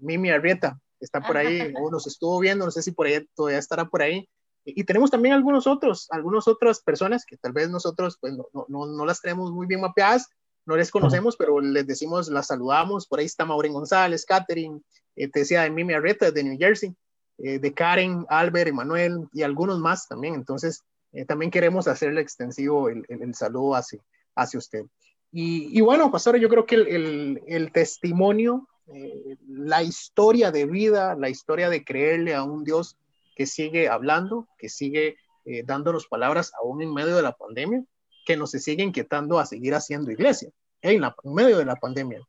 [0.00, 3.60] Mimi Arrieta está por ahí, o nos estuvo viendo, no sé si por ahí todavía
[3.60, 4.28] estará por ahí.
[4.64, 8.86] Y, tenemos también algunos otros, algunas otras personas que tal vez nosotros pues no, no,
[8.86, 10.26] no las tenemos muy bien mapeadas,
[10.66, 13.06] no les conocemos, pero les decimos, las saludamos.
[13.06, 14.80] Por ahí está Maureen González, Catherine,
[15.14, 16.92] eh, te decía de Mimi Arrieta de New Jersey,
[17.38, 20.34] eh, de Karen, Albert, Emanuel y algunos más también.
[20.34, 20.82] Entonces,
[21.12, 24.00] eh, también queremos hacerle extensivo el, el, el saludo hacia,
[24.34, 24.84] hacia usted.
[25.32, 31.70] Y, bueno, pastor, yo creo que el, testimonio, eh, la historia de vida, la historia
[31.70, 32.96] de creerle a un Dios
[33.36, 37.84] que sigue hablando, que sigue eh, dándonos palabras aún en medio de la pandemia,
[38.26, 40.50] que nos sigue inquietando a seguir haciendo iglesia
[40.82, 42.26] en, medio de la pandemia.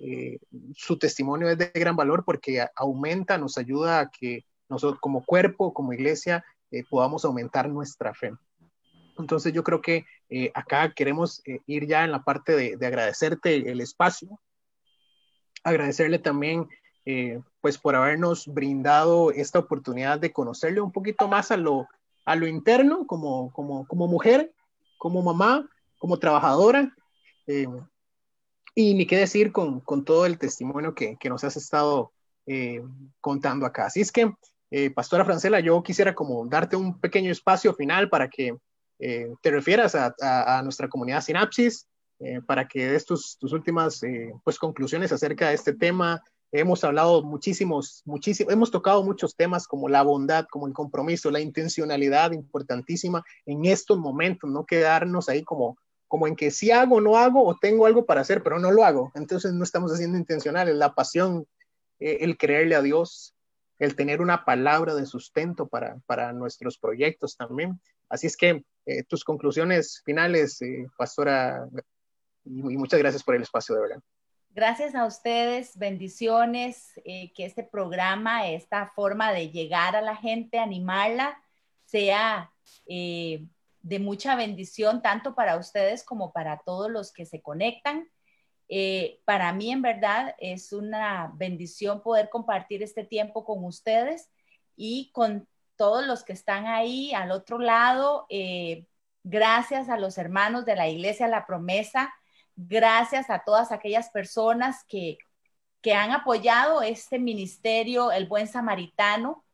[0.00, 0.38] Eh,
[0.76, 5.74] su testimonio es de gran valor porque aumenta, nos ayuda a que nosotros como cuerpo,
[5.74, 6.44] como iglesia,
[6.88, 8.32] podamos aumentar nuestra fe.
[9.18, 13.70] Entonces yo creo que eh, acá queremos eh, ir ya en la parte de, agradecerte
[13.70, 14.40] el espacio,
[15.64, 16.68] agradecerle también
[17.04, 21.88] eh, pues por habernos brindado esta oportunidad de conocerle un poquito más a lo,
[22.24, 24.52] a lo interno como, como, como mujer,
[24.98, 26.94] como mamá, como trabajadora.
[28.74, 32.12] y ni qué decir con, con todo el testimonio que, que nos has estado
[33.20, 33.86] contando acá.
[33.86, 34.32] Así es que,
[34.94, 38.56] Pastora Francela, yo quisiera como darte un pequeño espacio final para que
[38.98, 41.86] eh, te refieras a, nuestra comunidad Sinapsis
[42.18, 47.22] eh, para que des tus, últimas eh, pues, conclusiones acerca de este tema, hemos hablado
[47.22, 53.22] muchísimos, muchísimos, hemos tocado muchos temas como la bondad, como el compromiso, la intencionalidad importantísima
[53.46, 55.78] en estos momentos, no quedarnos ahí como,
[56.08, 58.82] como en que si hago, no hago o tengo algo para hacer, pero no lo
[58.82, 59.12] hago.
[59.14, 61.46] Entonces no estamos haciendo intencionales, la pasión,
[62.00, 63.34] el creerle a Dios,
[63.78, 67.80] el tener una palabra de sustento para, para nuestros proyectos también.
[68.08, 71.68] Así es que eh, tus conclusiones finales, eh, Pastora,
[72.44, 74.02] y, muchas gracias por el espacio, de verdad.
[74.48, 80.58] Gracias a ustedes, bendiciones, eh, que este programa, esta forma de llegar a la gente,
[80.58, 81.38] animarla,
[81.84, 82.50] sea
[82.86, 88.08] de mucha bendición tanto para ustedes como para todos los que se conectan.
[89.24, 94.28] para mí, en verdad, es una bendición poder compartir este tiempo con ustedes
[94.76, 95.46] y con
[95.78, 98.26] todos los que están ahí al otro lado.
[98.28, 98.86] Eh,
[99.22, 102.12] gracias a los hermanos de la Iglesia La Promesa.
[102.56, 105.16] Gracias a todas aquellas personas que,
[105.80, 109.44] que han apoyado este ministerio, el Buen Samaritano.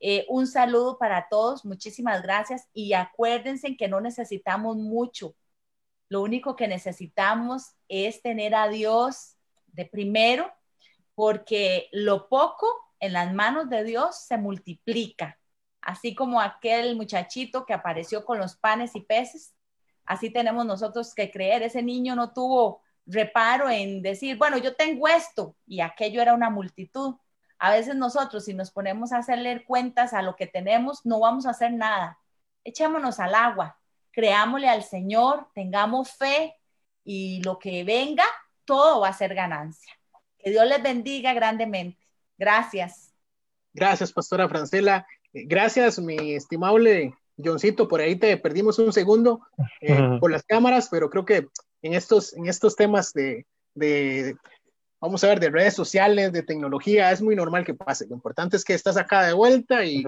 [0.00, 5.34] Eh, un saludo para todos, muchísimas gracias y acuérdense que no necesitamos mucho.
[6.08, 10.52] Lo único que necesitamos es tener a Dios de primero,
[11.14, 12.66] porque lo poco
[13.00, 15.38] en las manos de Dios se multiplica
[15.86, 19.54] así como aquel muchachito que apareció con los panes y peces,
[20.04, 21.62] así tenemos nosotros que creer.
[21.62, 26.50] Ese niño no tuvo reparo en decir, bueno, yo tengo esto y aquello era una
[26.50, 27.14] multitud.
[27.60, 31.46] A veces nosotros, si nos ponemos a hacerle cuentas a lo que tenemos, no vamos
[31.46, 32.18] a hacer nada.
[32.64, 33.78] Echémonos al agua,
[34.10, 36.56] creámosle al Señor, tengamos fe
[37.04, 38.24] y lo que venga,
[38.64, 39.92] todo va a ser ganancia.
[40.36, 42.04] Que Dios les bendiga grandemente.
[42.36, 43.14] Gracias.
[43.72, 45.06] Gracias, Pastora Francela.
[45.44, 47.12] Gracias, mi estimable
[47.42, 49.40] Johncito, por ahí te perdimos un segundo
[49.80, 51.46] eh, por las cámaras, pero creo que
[51.82, 53.44] en estos, en estos temas de,
[55.00, 58.06] vamos a ver, de redes sociales, de tecnología, es muy normal que pase.
[58.08, 60.02] Lo importante es que estás acá de vuelta y,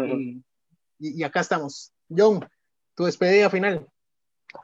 [0.99, 1.93] y, acá estamos.
[2.09, 2.49] John,
[2.95, 3.87] tu despedida final.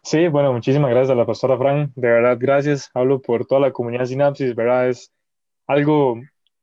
[0.03, 1.93] Sí, bueno, muchísimas gracias a la pastora Fran.
[1.95, 2.91] De verdad, gracias.
[2.95, 4.89] Hablo por toda la comunidad Sinapsis, ¿verdad?
[4.89, 5.12] Es
[5.67, 6.19] algo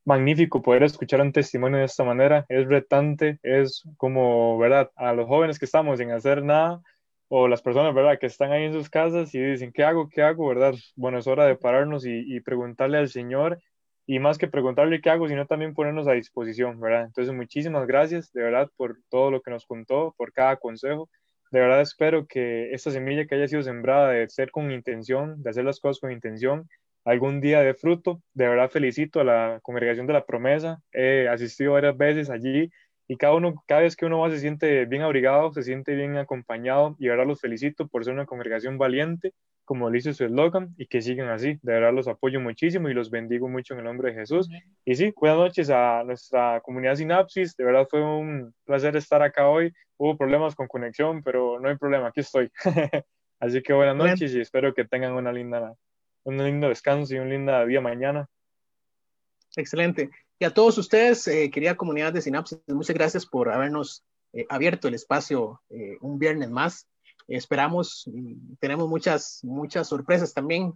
[0.06, 2.46] magnífico poder escuchar un testimonio de esta manera.
[2.50, 4.92] Es retante, es como, ¿verdad?
[4.96, 6.82] A los jóvenes que estamos sin hacer nada
[7.30, 8.20] o las personas, ¿verdad?
[8.20, 10.10] Que están ahí en sus casas y dicen, ¿qué hago?
[10.10, 10.48] ¿Qué hago?
[10.48, 10.74] ¿Verdad?
[10.96, 13.60] Bueno, es hora de pararnos y, preguntarle al Señor
[14.06, 17.06] y más que preguntarle qué hago, sino también ponernos a disposición, ¿verdad?
[17.06, 21.10] Entonces, muchísimas gracias, de verdad, por todo lo que nos contó, por cada consejo.
[21.52, 25.50] De verdad espero que esta semilla que haya sido sembrada de ser con intención, de
[25.52, 26.68] hacer las cosas con intención,
[27.06, 28.22] algún día de fruto.
[28.34, 30.82] De verdad felicito a la congregación de la promesa.
[30.92, 32.72] He asistido varias veces allí
[33.12, 36.16] y cada, uno, cada vez que uno va se siente bien abrigado, se siente bien
[36.16, 39.34] acompañado y de verdad los felicito por ser una congregación valiente,
[39.66, 41.60] como dice su eslogan, y que sigan así.
[41.62, 44.50] De verdad los apoyo muchísimo y los bendigo mucho en el nombre de Jesús.
[44.86, 47.54] Y sí, buenas noches a nuestra comunidad Sinapsis.
[47.58, 49.74] De verdad fue un placer estar acá hoy.
[49.98, 52.50] Hubo problemas con conexión, pero no hay problema, aquí estoy.
[53.42, 55.76] así que buenas noches y espero que tengan una linda
[56.24, 58.28] un lindo descanso y un linda día mañana.
[59.56, 60.10] Excelente.
[60.40, 64.04] Y a todos ustedes, eh, querida comunidad de Sinapsis, muchas gracias por habernos
[64.34, 66.88] eh, abierto el espacio eh, un viernes más.
[67.28, 68.10] esperamos,
[68.60, 70.74] tenemos muchas, muchas sorpresas también,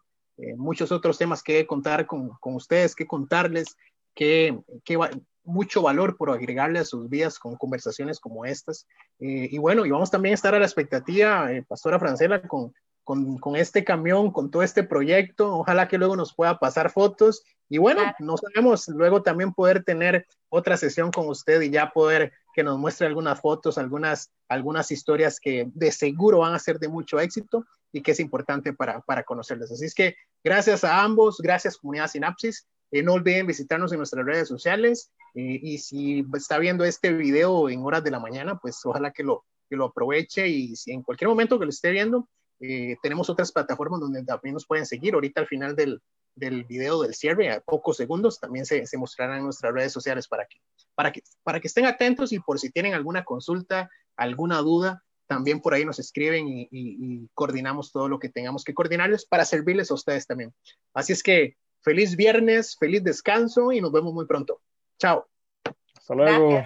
[0.57, 3.75] muchos otros temas que contar con, con ustedes, que contarles,
[4.13, 4.99] que, que
[5.43, 8.85] mucho valor por agregarle a sus vidas con conversaciones como estas.
[9.17, 12.73] y bueno, y vamos también a estar a la expectativa, Pastora Francela, con
[13.05, 15.59] con, con, este camión, con todo este proyecto.
[15.59, 17.43] Ojalá que luego nos pueda pasar fotos.
[17.69, 22.33] Y bueno, no sabemos luego también poder tener otra sesión con usted y ya poder
[22.53, 26.87] que nos muestre algunas fotos, algunas, algunas historias que de seguro van a ser de
[26.87, 29.71] mucho éxito y que es importante para, para conocerles.
[29.71, 32.67] Así es que gracias a ambos, gracias comunidad Sinapsis.
[32.91, 37.69] Eh, no olviden visitarnos en nuestras redes sociales eh, y si está viendo este video
[37.69, 41.01] en horas de la mañana, pues ojalá que lo, que lo aproveche y si en
[41.01, 42.29] cualquier momento que lo esté viendo,
[42.59, 45.13] eh, tenemos otras plataformas donde también nos pueden seguir.
[45.13, 46.01] Ahorita al final del,
[46.35, 50.27] del video del cierre, a pocos segundos, también se, se mostrarán en nuestras redes sociales
[50.27, 50.59] para que,
[50.93, 55.59] para, que, para que estén atentos y por si tienen alguna consulta, alguna duda, también
[55.59, 59.89] por ahí nos escriben y, y, coordinamos todo lo que tengamos que coordinarles para servirles
[59.91, 60.53] a ustedes también.
[60.93, 64.61] Así es que feliz viernes, feliz descanso y nos vemos muy pronto.
[64.99, 65.27] Chao.
[65.97, 66.63] Hasta luego.